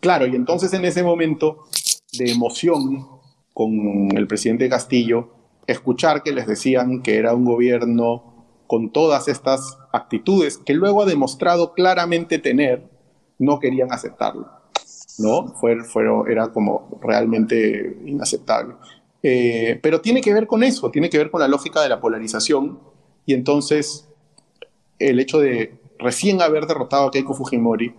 claro, 0.00 0.26
y 0.26 0.36
entonces 0.36 0.72
en 0.74 0.84
ese 0.84 1.02
momento 1.02 1.64
de 2.12 2.30
emoción 2.30 3.06
con 3.54 4.16
el 4.16 4.26
presidente 4.26 4.68
Castillo, 4.68 5.30
escuchar 5.66 6.22
que 6.22 6.32
les 6.32 6.46
decían 6.46 7.02
que 7.02 7.16
era 7.16 7.34
un 7.34 7.44
gobierno 7.44 8.29
con 8.70 8.92
todas 8.92 9.26
estas 9.26 9.78
actitudes 9.92 10.56
que 10.56 10.74
luego 10.74 11.02
ha 11.02 11.04
demostrado 11.04 11.72
claramente 11.72 12.38
tener, 12.38 12.88
no 13.36 13.58
querían 13.58 13.92
aceptarlo. 13.92 14.48
¿no? 15.18 15.48
Fue, 15.54 15.76
era 16.28 16.52
como 16.52 17.00
realmente 17.02 17.98
inaceptable. 18.06 18.76
Eh, 19.24 19.80
pero 19.82 20.00
tiene 20.00 20.20
que 20.20 20.32
ver 20.32 20.46
con 20.46 20.62
eso, 20.62 20.88
tiene 20.92 21.10
que 21.10 21.18
ver 21.18 21.32
con 21.32 21.40
la 21.40 21.48
lógica 21.48 21.82
de 21.82 21.88
la 21.88 22.00
polarización 22.00 22.78
y 23.26 23.34
entonces 23.34 24.08
el 25.00 25.18
hecho 25.18 25.40
de 25.40 25.74
recién 25.98 26.40
haber 26.40 26.66
derrotado 26.66 27.08
a 27.08 27.10
Keiko 27.10 27.34
Fujimori 27.34 27.92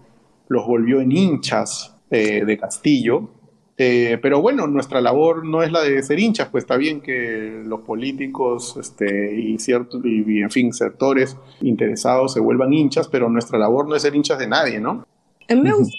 los 0.47 0.65
volvió 0.65 1.01
en 1.01 1.11
hinchas 1.11 1.97
eh, 2.11 2.45
de 2.45 2.57
Castillo. 2.57 3.29
Eh, 3.77 4.19
pero 4.21 4.41
bueno, 4.41 4.67
nuestra 4.67 5.01
labor 5.01 5.45
no 5.45 5.63
es 5.63 5.71
la 5.71 5.81
de 5.81 6.03
ser 6.03 6.19
hinchas, 6.19 6.49
pues 6.49 6.63
está 6.63 6.77
bien 6.77 7.01
que 7.01 7.61
los 7.65 7.81
políticos 7.81 8.77
este, 8.79 9.33
y, 9.35 9.57
ciertos, 9.59 10.01
y, 10.03 10.41
en 10.41 10.51
fin, 10.51 10.73
sectores 10.73 11.37
interesados 11.61 12.33
se 12.33 12.39
vuelvan 12.39 12.73
hinchas, 12.73 13.07
pero 13.07 13.29
nuestra 13.29 13.57
labor 13.57 13.87
no 13.87 13.95
es 13.95 14.01
ser 14.01 14.15
hinchas 14.15 14.37
de 14.37 14.47
nadie, 14.47 14.79
¿no? 14.79 15.05
Me 15.49 15.73
gusta 15.73 15.97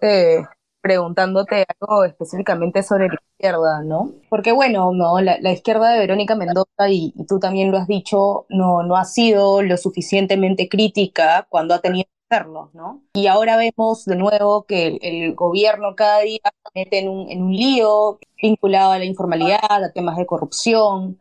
eh, 0.00 0.42
preguntándote 0.80 1.64
algo 1.80 2.04
específicamente 2.04 2.82
sobre 2.82 3.08
la 3.08 3.18
izquierda, 3.32 3.82
¿no? 3.84 4.12
Porque 4.28 4.52
bueno, 4.52 4.92
no, 4.92 5.20
la, 5.20 5.52
izquierda 5.52 5.90
de 5.92 5.98
Verónica 5.98 6.34
Mendoza, 6.34 6.88
y, 6.88 7.12
tú 7.28 7.38
también 7.38 7.70
lo 7.70 7.78
has 7.78 7.86
dicho, 7.86 8.46
no, 8.48 8.82
no 8.82 8.96
ha 8.96 9.04
sido 9.04 9.62
lo 9.62 9.76
suficientemente 9.76 10.68
crítica 10.68 11.46
cuando 11.48 11.74
ha 11.74 11.80
tenido 11.80 12.04
que 12.04 12.36
hacerlo, 12.36 12.70
¿no? 12.74 13.02
Y 13.14 13.26
ahora 13.26 13.56
vemos 13.56 14.04
de 14.04 14.16
nuevo 14.16 14.64
que 14.64 14.98
el, 15.02 15.34
gobierno 15.34 15.94
cada 15.96 16.20
día 16.20 16.40
mete 16.74 16.98
en 16.98 17.08
un, 17.08 17.30
en 17.30 17.42
un 17.42 17.52
lío 17.52 18.18
vinculado 18.40 18.92
a 18.92 18.98
la 18.98 19.04
informalidad, 19.04 19.58
a 19.62 19.92
temas 19.92 20.16
de 20.16 20.26
corrupción. 20.26 21.18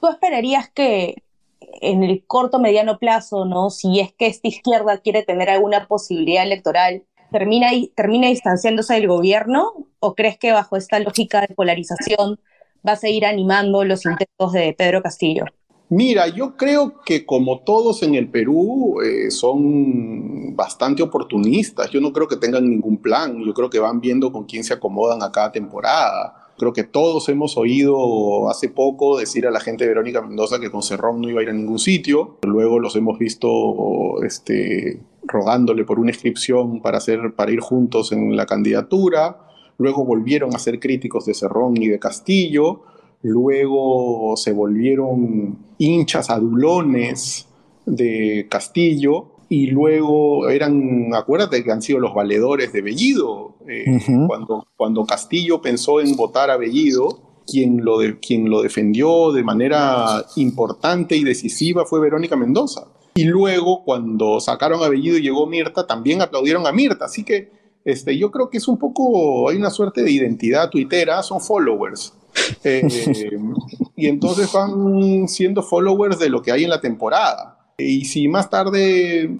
¿Tú 0.00 0.08
esperarías 0.08 0.70
que 0.70 1.22
en 1.80 2.02
el 2.02 2.24
corto 2.26 2.58
mediano 2.58 2.98
plazo, 2.98 3.44
¿no? 3.44 3.70
Si 3.70 4.00
es 4.00 4.12
que 4.12 4.26
esta 4.26 4.48
izquierda 4.48 4.98
quiere 4.98 5.22
tener 5.22 5.50
alguna 5.50 5.86
posibilidad 5.86 6.42
electoral, 6.44 7.04
termina, 7.30 7.68
termina 7.94 8.28
distanciándose 8.28 8.94
del 8.94 9.08
gobierno 9.08 9.72
o 10.00 10.14
crees 10.14 10.38
que 10.38 10.52
bajo 10.52 10.76
esta 10.76 10.98
lógica 10.98 11.40
de 11.40 11.54
polarización 11.54 12.40
va 12.86 12.92
a 12.92 12.96
seguir 12.96 13.26
animando 13.26 13.84
los 13.84 14.04
intentos 14.06 14.52
de 14.52 14.72
Pedro 14.72 15.02
Castillo? 15.02 15.44
Mira, 15.88 16.26
yo 16.26 16.56
creo 16.56 17.00
que 17.04 17.24
como 17.24 17.60
todos 17.60 18.02
en 18.02 18.16
el 18.16 18.28
Perú 18.28 19.00
eh, 19.02 19.30
son 19.30 20.56
bastante 20.56 21.02
oportunistas. 21.02 21.90
Yo 21.90 22.00
no 22.00 22.12
creo 22.12 22.26
que 22.26 22.36
tengan 22.36 22.68
ningún 22.68 22.96
plan. 22.96 23.38
Yo 23.44 23.54
creo 23.54 23.70
que 23.70 23.78
van 23.78 24.00
viendo 24.00 24.32
con 24.32 24.44
quién 24.44 24.64
se 24.64 24.74
acomodan 24.74 25.22
a 25.22 25.30
cada 25.30 25.52
temporada. 25.52 26.46
Creo 26.58 26.72
que 26.72 26.84
todos 26.84 27.28
hemos 27.28 27.56
oído 27.56 28.48
hace 28.48 28.68
poco 28.68 29.18
decir 29.18 29.46
a 29.46 29.50
la 29.50 29.60
gente 29.60 29.84
de 29.84 29.88
Verónica 29.88 30.22
Mendoza 30.22 30.58
que 30.58 30.70
con 30.70 30.82
Cerrón 30.82 31.20
no 31.20 31.28
iba 31.28 31.40
a 31.40 31.42
ir 31.42 31.50
a 31.50 31.52
ningún 31.52 31.78
sitio. 31.78 32.38
Luego 32.42 32.80
los 32.80 32.96
hemos 32.96 33.18
visto 33.18 34.22
este, 34.24 35.00
rogándole 35.22 35.84
por 35.84 36.00
una 36.00 36.10
inscripción 36.10 36.80
para, 36.80 36.98
hacer, 36.98 37.34
para 37.36 37.52
ir 37.52 37.60
juntos 37.60 38.10
en 38.10 38.36
la 38.36 38.46
candidatura. 38.46 39.36
Luego 39.78 40.04
volvieron 40.04 40.54
a 40.54 40.58
ser 40.58 40.80
críticos 40.80 41.26
de 41.26 41.34
Cerrón 41.34 41.76
y 41.76 41.88
de 41.88 41.98
Castillo. 41.98 42.82
Luego 43.22 44.36
se 44.36 44.52
volvieron 44.52 45.58
hinchas 45.78 46.30
adulones 46.30 47.48
de 47.84 48.46
Castillo 48.50 49.36
y 49.48 49.68
luego 49.68 50.48
eran, 50.48 51.14
acuérdate 51.14 51.62
que 51.62 51.70
han 51.70 51.82
sido 51.82 52.00
los 52.00 52.14
valedores 52.14 52.72
de 52.72 52.82
Bellido. 52.82 53.54
Eh, 53.68 53.84
cuando, 54.26 54.66
cuando 54.76 55.06
Castillo 55.06 55.60
pensó 55.60 56.00
en 56.00 56.16
votar 56.16 56.50
a 56.50 56.56
Bellido, 56.56 57.20
quien 57.46 57.84
lo, 57.84 57.98
de, 57.98 58.18
quien 58.18 58.50
lo 58.50 58.62
defendió 58.62 59.32
de 59.32 59.44
manera 59.44 60.24
importante 60.36 61.16
y 61.16 61.22
decisiva 61.22 61.84
fue 61.84 62.00
Verónica 62.00 62.36
Mendoza. 62.36 62.88
Y 63.14 63.24
luego, 63.24 63.82
cuando 63.84 64.40
sacaron 64.40 64.82
a 64.82 64.88
Bellido 64.88 65.16
y 65.16 65.22
llegó 65.22 65.46
Mirta, 65.46 65.86
también 65.86 66.20
aplaudieron 66.20 66.66
a 66.66 66.72
Mirta. 66.72 67.06
Así 67.06 67.24
que 67.24 67.50
este, 67.84 68.18
yo 68.18 68.32
creo 68.32 68.50
que 68.50 68.58
es 68.58 68.66
un 68.66 68.78
poco, 68.78 69.48
hay 69.48 69.56
una 69.56 69.70
suerte 69.70 70.02
de 70.02 70.10
identidad 70.10 70.68
tuitera, 70.70 71.22
son 71.22 71.40
followers. 71.40 72.12
Eh, 72.64 72.86
y 73.96 74.06
entonces 74.06 74.52
van 74.52 75.28
siendo 75.28 75.62
followers 75.62 76.18
de 76.18 76.28
lo 76.28 76.42
que 76.42 76.52
hay 76.52 76.64
en 76.64 76.70
la 76.70 76.80
temporada. 76.80 77.58
Y 77.78 78.04
si 78.04 78.28
más 78.28 78.48
tarde, 78.48 79.30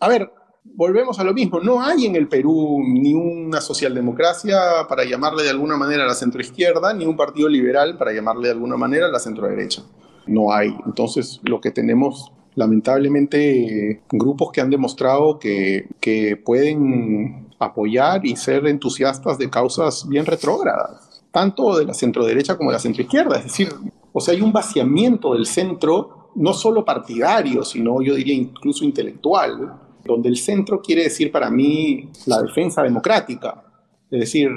a 0.00 0.08
ver, 0.08 0.30
volvemos 0.74 1.18
a 1.18 1.24
lo 1.24 1.32
mismo, 1.32 1.60
no 1.60 1.82
hay 1.82 2.06
en 2.06 2.16
el 2.16 2.28
Perú 2.28 2.82
ni 2.86 3.14
una 3.14 3.60
socialdemocracia 3.60 4.86
para 4.88 5.04
llamarle 5.04 5.42
de 5.42 5.50
alguna 5.50 5.76
manera 5.76 6.04
a 6.04 6.06
la 6.06 6.14
centroizquierda, 6.14 6.92
ni 6.94 7.06
un 7.06 7.16
partido 7.16 7.48
liberal 7.48 7.96
para 7.96 8.12
llamarle 8.12 8.48
de 8.48 8.54
alguna 8.54 8.76
manera 8.76 9.06
a 9.06 9.10
la 9.10 9.18
centroderecha. 9.18 9.82
No 10.26 10.52
hay. 10.52 10.74
Entonces, 10.84 11.40
lo 11.44 11.60
que 11.60 11.70
tenemos, 11.70 12.32
lamentablemente, 12.54 14.02
grupos 14.10 14.50
que 14.52 14.60
han 14.60 14.70
demostrado 14.70 15.38
que, 15.38 15.88
que 16.00 16.36
pueden 16.36 17.46
apoyar 17.58 18.26
y 18.26 18.36
ser 18.36 18.66
entusiastas 18.66 19.38
de 19.38 19.48
causas 19.48 20.06
bien 20.08 20.26
retrógradas, 20.26 21.05
tanto 21.36 21.76
de 21.76 21.84
la 21.84 21.92
centroderecha 21.92 22.56
como 22.56 22.70
de 22.70 22.76
la 22.76 22.80
centroizquierda. 22.80 23.36
Es 23.36 23.44
decir, 23.44 23.68
o 24.10 24.20
sea, 24.22 24.32
hay 24.32 24.40
un 24.40 24.54
vaciamiento 24.54 25.34
del 25.34 25.44
centro 25.44 26.30
no 26.34 26.54
solo 26.54 26.82
partidario, 26.82 27.62
sino 27.62 28.00
yo 28.00 28.14
diría 28.14 28.32
incluso 28.32 28.86
intelectual, 28.86 29.74
donde 30.02 30.30
el 30.30 30.38
centro 30.38 30.80
quiere 30.80 31.02
decir 31.02 31.30
para 31.30 31.50
mí 31.50 32.08
la 32.24 32.40
defensa 32.40 32.82
democrática. 32.82 33.62
Es 34.10 34.20
decir, 34.20 34.48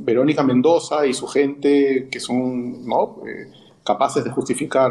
Verónica 0.00 0.42
Mendoza 0.42 1.06
y 1.06 1.14
su 1.14 1.28
gente 1.28 2.08
que 2.10 2.18
son 2.18 2.84
¿no? 2.84 3.22
Eh, 3.24 3.46
capaces 3.84 4.24
de 4.24 4.30
justificar 4.30 4.90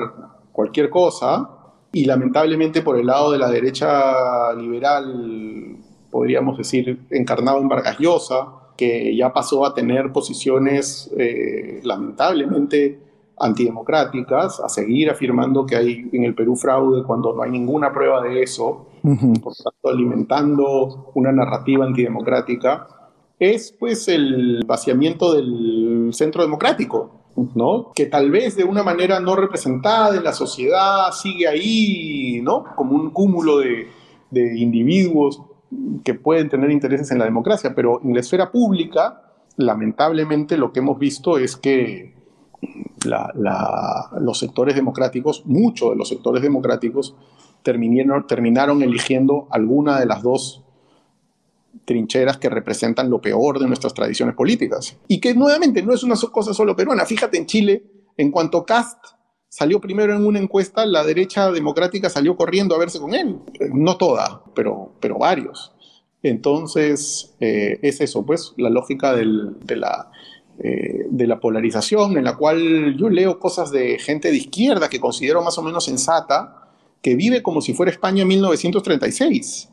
cualquier 0.54 0.90
cosa, 0.90 1.50
y 1.92 2.06
lamentablemente 2.06 2.82
por 2.82 2.98
el 2.98 3.08
lado 3.08 3.34
de 3.34 3.40
la 3.40 3.50
derecha 3.50 4.54
liberal, 4.54 5.80
podríamos 6.10 6.58
decir, 6.58 7.06
encarnado 7.10 7.60
en 7.60 7.68
Vargas 7.68 7.98
Llosa, 8.00 8.65
que 8.76 9.16
ya 9.16 9.32
pasó 9.32 9.66
a 9.66 9.74
tener 9.74 10.12
posiciones 10.12 11.12
eh, 11.18 11.80
lamentablemente 11.84 13.00
antidemocráticas, 13.38 14.60
a 14.60 14.70
seguir 14.70 15.10
afirmando 15.10 15.66
que 15.66 15.76
hay 15.76 16.10
en 16.12 16.24
el 16.24 16.36
Perú 16.36 16.56
fraude 16.56 17.04
cuando 17.04 17.34
no 17.34 17.42
hay 17.42 17.52
ninguna 17.52 17.92
prueba 17.92 18.22
de 18.22 18.42
eso, 18.42 18.88
por 19.02 19.54
tanto 19.56 19.90
alimentando 19.90 21.12
una 21.16 21.32
narrativa 21.32 21.86
antidemocrática, 21.86 22.88
es 23.38 23.76
pues 23.78 24.08
el 24.08 24.64
vaciamiento 24.66 25.34
del 25.34 26.10
centro 26.14 26.44
democrático, 26.44 27.12
¿no? 27.56 27.92
Que 27.94 28.06
tal 28.06 28.32
vez 28.32 28.56
de 28.56 28.64
una 28.64 28.84
manera 28.84 29.20
no 29.20 29.36
representada 29.36 30.16
en 30.16 30.24
la 30.24 30.32
sociedad 30.32 31.12
sigue 31.12 31.48
ahí, 31.48 32.40
¿no? 32.42 32.64
Como 32.78 32.96
un 32.96 33.10
cúmulo 33.10 33.58
de, 33.60 33.90
de 34.32 34.58
individuos 34.58 35.42
que 36.04 36.14
pueden 36.14 36.50
tener 36.50 36.72
intereses 36.72 37.12
en 37.12 37.20
la 37.20 37.26
democracia, 37.26 37.74
pero 37.76 38.02
en 38.04 38.14
la 38.14 38.20
esfera 38.20 38.52
pública, 38.52 39.22
lamentablemente 39.58 40.58
lo 40.58 40.72
que 40.72 40.80
hemos 40.80 41.00
visto 41.00 41.38
es 41.38 41.56
que 41.56 42.14
los 43.04 44.40
sectores 44.40 44.76
democráticos, 44.76 45.46
muchos 45.46 45.92
de 45.92 45.96
los 45.96 46.10
sectores 46.10 46.42
democráticos, 46.42 47.16
terminaron, 47.64 48.28
terminaron 48.28 48.82
eligiendo 48.84 49.48
alguna 49.50 50.00
de 50.00 50.06
las 50.06 50.22
dos 50.22 50.64
trincheras 51.84 52.38
que 52.38 52.50
representan 52.50 53.10
lo 53.10 53.22
peor 53.22 53.60
de 53.60 53.68
nuestras 53.68 53.94
tradiciones 53.94 54.36
políticas. 54.36 54.98
Y 55.08 55.20
que 55.20 55.34
nuevamente 55.34 55.84
no 55.84 55.94
es 55.94 56.04
una 56.04 56.16
cosa 56.32 56.54
solo 56.54 56.76
peruana. 56.76 57.06
Fíjate 57.06 57.38
en 57.38 57.46
Chile, 57.46 57.84
en 58.18 58.32
cuanto 58.32 58.66
Cast 58.66 59.15
salió 59.56 59.80
primero 59.80 60.14
en 60.14 60.26
una 60.26 60.40
encuesta, 60.40 60.86
la 60.86 61.06
derecha 61.06 61.50
democrática 61.50 62.10
salió 62.10 62.36
corriendo 62.36 62.76
a 62.76 62.78
verse 62.78 63.00
con 63.00 63.14
él. 63.14 63.38
No 63.72 63.96
toda, 63.96 64.42
pero, 64.54 64.92
pero 65.00 65.18
varios. 65.18 65.72
Entonces, 66.22 67.34
eh, 67.40 67.80
es 67.82 68.02
eso, 68.02 68.26
pues, 68.26 68.52
la 68.58 68.70
lógica 68.70 69.16
de, 69.16 69.24
la, 69.78 70.12
eh, 70.60 71.06
de 71.10 71.28
la 71.28 71.40
polarización, 71.40 72.18
en 72.18 72.26
la 72.26 72.36
cual 72.36 72.98
yo 72.98 73.10
leo 73.10 73.40
cosas 73.40 73.72
de 73.72 73.98
gente 73.98 74.30
de 74.30 74.36
izquierda 74.36 74.90
que 74.90 75.00
considero 75.00 75.42
más 75.42 75.58
o 75.58 75.64
menos 75.64 75.86
sensata, 75.86 76.68
que 77.02 77.16
vive 77.16 77.42
como 77.42 77.62
si 77.62 77.74
fuera 77.74 77.94
España 77.94 78.24
en 78.24 78.28
1936 78.28 79.70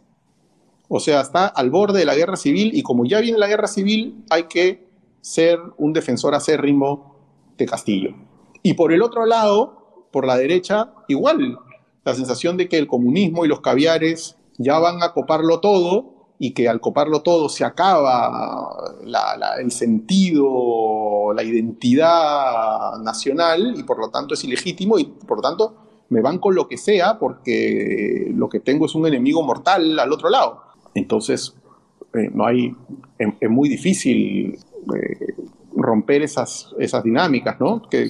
o 0.95 1.01
sea, 1.01 1.22
está 1.22 1.47
al 1.47 1.70
borde 1.70 2.01
de 2.01 2.05
la 2.05 2.14
guerra 2.14 2.37
civil 2.37 2.70
y 2.74 2.83
como 2.83 3.07
ya 3.07 3.18
viene 3.20 3.39
la 3.39 3.47
guerra 3.47 3.66
civil, 3.66 4.24
hay 4.28 4.43
que 4.43 4.87
ser 5.22 5.59
un 5.78 5.95
defensor 5.95 6.35
acérrimo 6.35 7.16
de 7.57 7.64
Castillo. 7.64 8.14
Y 8.62 8.74
por 8.74 8.92
el 8.92 9.02
otro 9.02 9.26
lado, 9.26 10.06
por 10.12 10.26
la 10.26 10.36
derecha, 10.36 10.92
igual, 11.08 11.58
la 12.04 12.14
sensación 12.14 12.56
de 12.56 12.68
que 12.68 12.78
el 12.78 12.86
comunismo 12.86 13.44
y 13.44 13.48
los 13.48 13.60
caviares 13.60 14.36
ya 14.58 14.78
van 14.78 15.02
a 15.02 15.12
coparlo 15.12 15.60
todo 15.60 16.12
y 16.38 16.52
que 16.54 16.68
al 16.68 16.80
coparlo 16.80 17.22
todo 17.22 17.48
se 17.48 17.64
acaba 17.64 18.74
el 19.60 19.70
sentido, 19.70 21.32
la 21.32 21.42
identidad 21.44 22.98
nacional 23.00 23.74
y 23.76 23.84
por 23.84 24.00
lo 24.00 24.10
tanto 24.10 24.34
es 24.34 24.42
ilegítimo 24.44 24.98
y 24.98 25.04
por 25.04 25.38
lo 25.38 25.42
tanto 25.42 25.76
me 26.08 26.20
van 26.20 26.38
con 26.38 26.54
lo 26.54 26.66
que 26.66 26.76
sea 26.76 27.18
porque 27.18 28.30
lo 28.34 28.48
que 28.48 28.60
tengo 28.60 28.86
es 28.86 28.94
un 28.94 29.06
enemigo 29.06 29.42
mortal 29.42 29.98
al 29.98 30.12
otro 30.12 30.28
lado. 30.28 30.62
Entonces, 30.94 31.54
eh, 32.12 32.30
no 32.34 32.44
hay, 32.44 32.74
es, 33.18 33.48
muy 33.48 33.68
difícil 33.68 34.58
eh, 34.94 35.34
romper 35.74 36.22
esas, 36.22 36.74
esas 36.78 37.02
dinámicas, 37.02 37.58
¿no? 37.60 37.82
Que, 37.88 38.08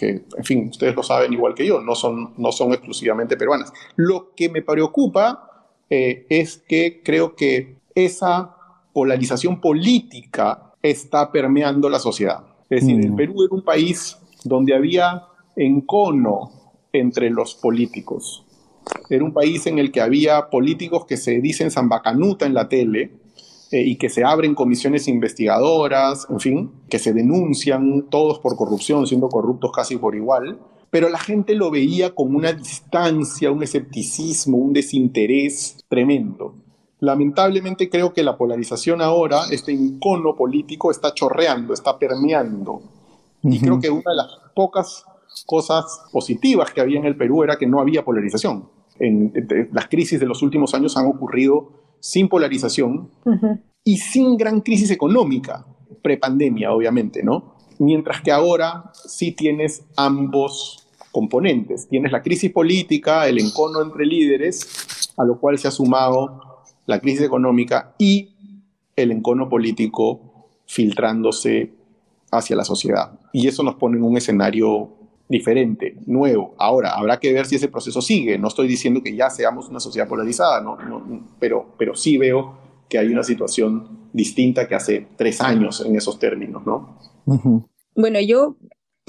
que, 0.00 0.24
en 0.34 0.44
fin, 0.44 0.68
ustedes 0.70 0.96
lo 0.96 1.02
saben 1.02 1.30
igual 1.34 1.54
que 1.54 1.66
yo, 1.66 1.82
no 1.82 1.94
son, 1.94 2.32
no 2.38 2.52
son 2.52 2.72
exclusivamente 2.72 3.36
peruanas. 3.36 3.70
Lo 3.96 4.32
que 4.34 4.48
me 4.48 4.62
preocupa 4.62 5.68
eh, 5.90 6.24
es 6.30 6.56
que 6.66 7.02
creo 7.04 7.36
que 7.36 7.76
esa 7.94 8.56
polarización 8.94 9.60
política 9.60 10.72
está 10.82 11.30
permeando 11.30 11.90
la 11.90 11.98
sociedad. 11.98 12.42
Es 12.70 12.80
decir, 12.80 13.04
el 13.04 13.12
mm. 13.12 13.16
Perú 13.16 13.44
era 13.44 13.54
un 13.54 13.62
país 13.62 14.16
donde 14.42 14.74
había 14.74 15.26
encono 15.54 16.50
entre 16.94 17.28
los 17.28 17.54
políticos. 17.54 18.46
Era 19.10 19.22
un 19.22 19.34
país 19.34 19.66
en 19.66 19.78
el 19.78 19.92
que 19.92 20.00
había 20.00 20.48
políticos 20.48 21.04
que 21.04 21.18
se 21.18 21.42
dicen 21.42 21.70
zambacanuta 21.70 22.46
en 22.46 22.54
la 22.54 22.70
tele 22.70 23.19
eh, 23.70 23.82
y 23.82 23.96
que 23.96 24.08
se 24.08 24.24
abren 24.24 24.54
comisiones 24.54 25.08
investigadoras, 25.08 26.26
en 26.30 26.40
fin, 26.40 26.70
que 26.88 26.98
se 26.98 27.12
denuncian 27.12 28.08
todos 28.10 28.38
por 28.38 28.56
corrupción, 28.56 29.06
siendo 29.06 29.28
corruptos 29.28 29.70
casi 29.72 29.96
por 29.96 30.14
igual. 30.14 30.58
Pero 30.90 31.08
la 31.08 31.18
gente 31.18 31.54
lo 31.54 31.70
veía 31.70 32.14
con 32.14 32.34
una 32.34 32.52
distancia, 32.52 33.52
un 33.52 33.62
escepticismo, 33.62 34.58
un 34.58 34.72
desinterés 34.72 35.84
tremendo. 35.88 36.54
Lamentablemente 36.98 37.88
creo 37.88 38.12
que 38.12 38.24
la 38.24 38.36
polarización 38.36 39.00
ahora, 39.00 39.42
este 39.50 39.72
encono 39.72 40.34
político, 40.34 40.90
está 40.90 41.14
chorreando, 41.14 41.72
está 41.72 41.98
permeando. 41.98 42.82
Y 43.42 43.60
creo 43.60 43.80
que 43.80 43.88
una 43.88 44.10
de 44.10 44.16
las 44.16 44.38
pocas 44.54 45.04
cosas 45.46 46.02
positivas 46.12 46.72
que 46.72 46.80
había 46.80 46.98
en 46.98 47.06
el 47.06 47.16
Perú 47.16 47.44
era 47.44 47.56
que 47.56 47.66
no 47.66 47.80
había 47.80 48.04
polarización 48.04 48.64
en, 49.00 49.32
las 49.72 49.88
crisis 49.88 50.20
de 50.20 50.26
los 50.26 50.42
últimos 50.42 50.74
años 50.74 50.96
han 50.96 51.06
ocurrido 51.06 51.79
sin 52.00 52.28
polarización 52.28 53.10
y 53.84 53.98
sin 53.98 54.36
gran 54.36 54.60
crisis 54.60 54.90
económica, 54.90 55.64
prepandemia 56.02 56.72
obviamente, 56.72 57.22
¿no? 57.22 57.54
Mientras 57.78 58.20
que 58.20 58.32
ahora 58.32 58.90
sí 58.92 59.32
tienes 59.32 59.84
ambos 59.96 60.86
componentes. 61.12 61.88
Tienes 61.88 62.12
la 62.12 62.22
crisis 62.22 62.50
política, 62.52 63.26
el 63.26 63.38
encono 63.38 63.82
entre 63.82 64.06
líderes, 64.06 65.12
a 65.16 65.24
lo 65.24 65.38
cual 65.38 65.58
se 65.58 65.68
ha 65.68 65.70
sumado 65.70 66.62
la 66.86 67.00
crisis 67.00 67.22
económica 67.22 67.94
y 67.98 68.30
el 68.96 69.12
encono 69.12 69.48
político 69.48 70.20
filtrándose 70.66 71.72
hacia 72.30 72.56
la 72.56 72.64
sociedad. 72.64 73.18
Y 73.32 73.48
eso 73.48 73.62
nos 73.62 73.74
pone 73.74 73.96
en 73.96 74.04
un 74.04 74.16
escenario 74.16 74.90
diferente, 75.30 75.94
nuevo. 76.06 76.54
Ahora, 76.58 76.90
habrá 76.90 77.20
que 77.20 77.32
ver 77.32 77.46
si 77.46 77.54
ese 77.54 77.68
proceso 77.68 78.02
sigue. 78.02 78.36
No 78.36 78.48
estoy 78.48 78.66
diciendo 78.66 79.00
que 79.02 79.14
ya 79.14 79.30
seamos 79.30 79.68
una 79.68 79.78
sociedad 79.78 80.08
polarizada, 80.08 80.60
no, 80.60 80.76
pero, 81.38 81.68
pero 81.78 81.94
sí 81.94 82.18
veo 82.18 82.58
que 82.88 82.98
hay 82.98 83.06
una 83.06 83.22
situación 83.22 84.08
distinta 84.12 84.66
que 84.66 84.74
hace 84.74 85.06
tres 85.16 85.40
años 85.40 85.82
en 85.86 85.94
esos 85.94 86.18
términos, 86.18 86.66
¿no? 86.66 86.98
Bueno, 87.94 88.18
yo 88.20 88.56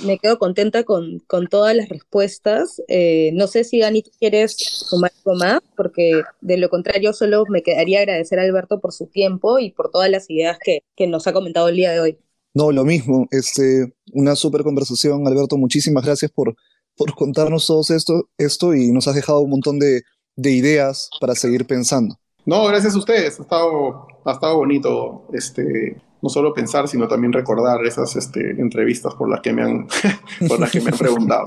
me 0.05 0.19
quedo 0.19 0.38
contenta 0.38 0.84
con, 0.84 1.19
con 1.26 1.47
todas 1.47 1.76
las 1.76 1.89
respuestas. 1.89 2.84
Eh, 2.88 3.32
no 3.34 3.47
sé 3.47 3.63
si 3.63 3.80
Dani 3.80 4.03
quieres 4.19 4.55
sumar 4.57 5.11
algo 5.26 5.39
más, 5.39 5.61
porque 5.76 6.22
de 6.41 6.57
lo 6.57 6.69
contrario 6.69 7.13
solo 7.13 7.45
me 7.49 7.63
quedaría 7.63 7.99
agradecer 7.99 8.38
a 8.38 8.43
Alberto 8.43 8.80
por 8.80 8.93
su 8.93 9.07
tiempo 9.07 9.57
y 9.57 9.72
por 9.72 9.89
todas 9.89 10.11
las 10.11 10.30
ideas 10.30 10.59
que, 10.63 10.84
que 10.95 11.07
nos 11.07 11.26
ha 11.26 11.34
comentado 11.34 11.67
el 11.69 11.78
día 11.78 11.91
de 11.91 11.99
hoy. 11.99 12.17
No, 12.54 12.72
lo 12.72 12.84
mismo. 12.84 13.28
Este, 13.32 13.93
una 14.14 14.36
súper 14.36 14.64
conversación, 14.64 15.26
Alberto. 15.28 15.58
Muchísimas 15.58 16.06
gracias 16.06 16.32
por, 16.32 16.56
por 16.95 17.16
contarnos 17.16 17.66
todo 17.68 17.82
esto, 17.95 18.30
esto 18.38 18.74
y 18.74 18.91
nos 18.91 19.08
has 19.08 19.16
dejado 19.16 19.39
un 19.39 19.52
montón 19.52 19.80
de, 19.80 20.04
de 20.36 20.52
ideas 20.52 21.10
para 21.20 21.36
seguir 21.36 21.66
pensando. 21.66 22.16
No, 22.45 22.66
gracias 22.66 22.95
a 22.95 22.97
ustedes. 22.97 23.39
Ha 23.39 23.43
estado, 23.43 24.08
ha 24.26 24.32
estado 24.32 24.58
bonito 24.58 25.28
este, 25.34 26.02
no 26.22 26.30
solo 26.30 26.54
pensar, 26.54 26.88
sino 26.88 27.08
también 27.08 27.34
recordar 27.34 27.86
esas 27.86 28.16
este, 28.16 28.52
entrevistas 28.60 29.14
por 29.16 29.30
las 29.30 29.41
que 29.41 29.54
me 29.54 29.64
han, 29.64 29.88
por 30.47 30.60
las 30.60 30.72
que 30.72 30.82
me 30.82 30.91
han 30.91 30.97
preguntado. 30.97 31.45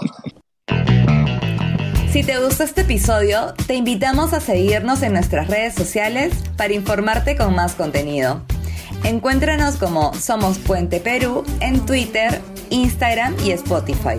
Si 2.10 2.22
te 2.22 2.38
gustó 2.38 2.62
este 2.62 2.82
episodio, 2.82 3.54
te 3.66 3.74
invitamos 3.74 4.32
a 4.34 4.40
seguirnos 4.40 5.02
en 5.02 5.14
nuestras 5.14 5.48
redes 5.48 5.74
sociales 5.74 6.32
para 6.56 6.72
informarte 6.72 7.36
con 7.36 7.56
más 7.56 7.74
contenido. 7.74 8.42
Encuéntranos 9.04 9.76
como 9.76 10.14
Somos 10.14 10.56
Puente 10.58 10.98
Perú 10.98 11.44
en 11.60 11.84
Twitter, 11.84 12.40
Instagram 12.70 13.36
y 13.44 13.50
Spotify. 13.50 14.16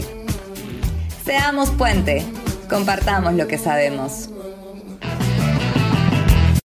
Seamos 1.25 1.71
puente, 1.71 2.23
compartamos 2.69 3.33
lo 3.33 3.47
que 3.47 3.57
sabemos. 3.57 4.29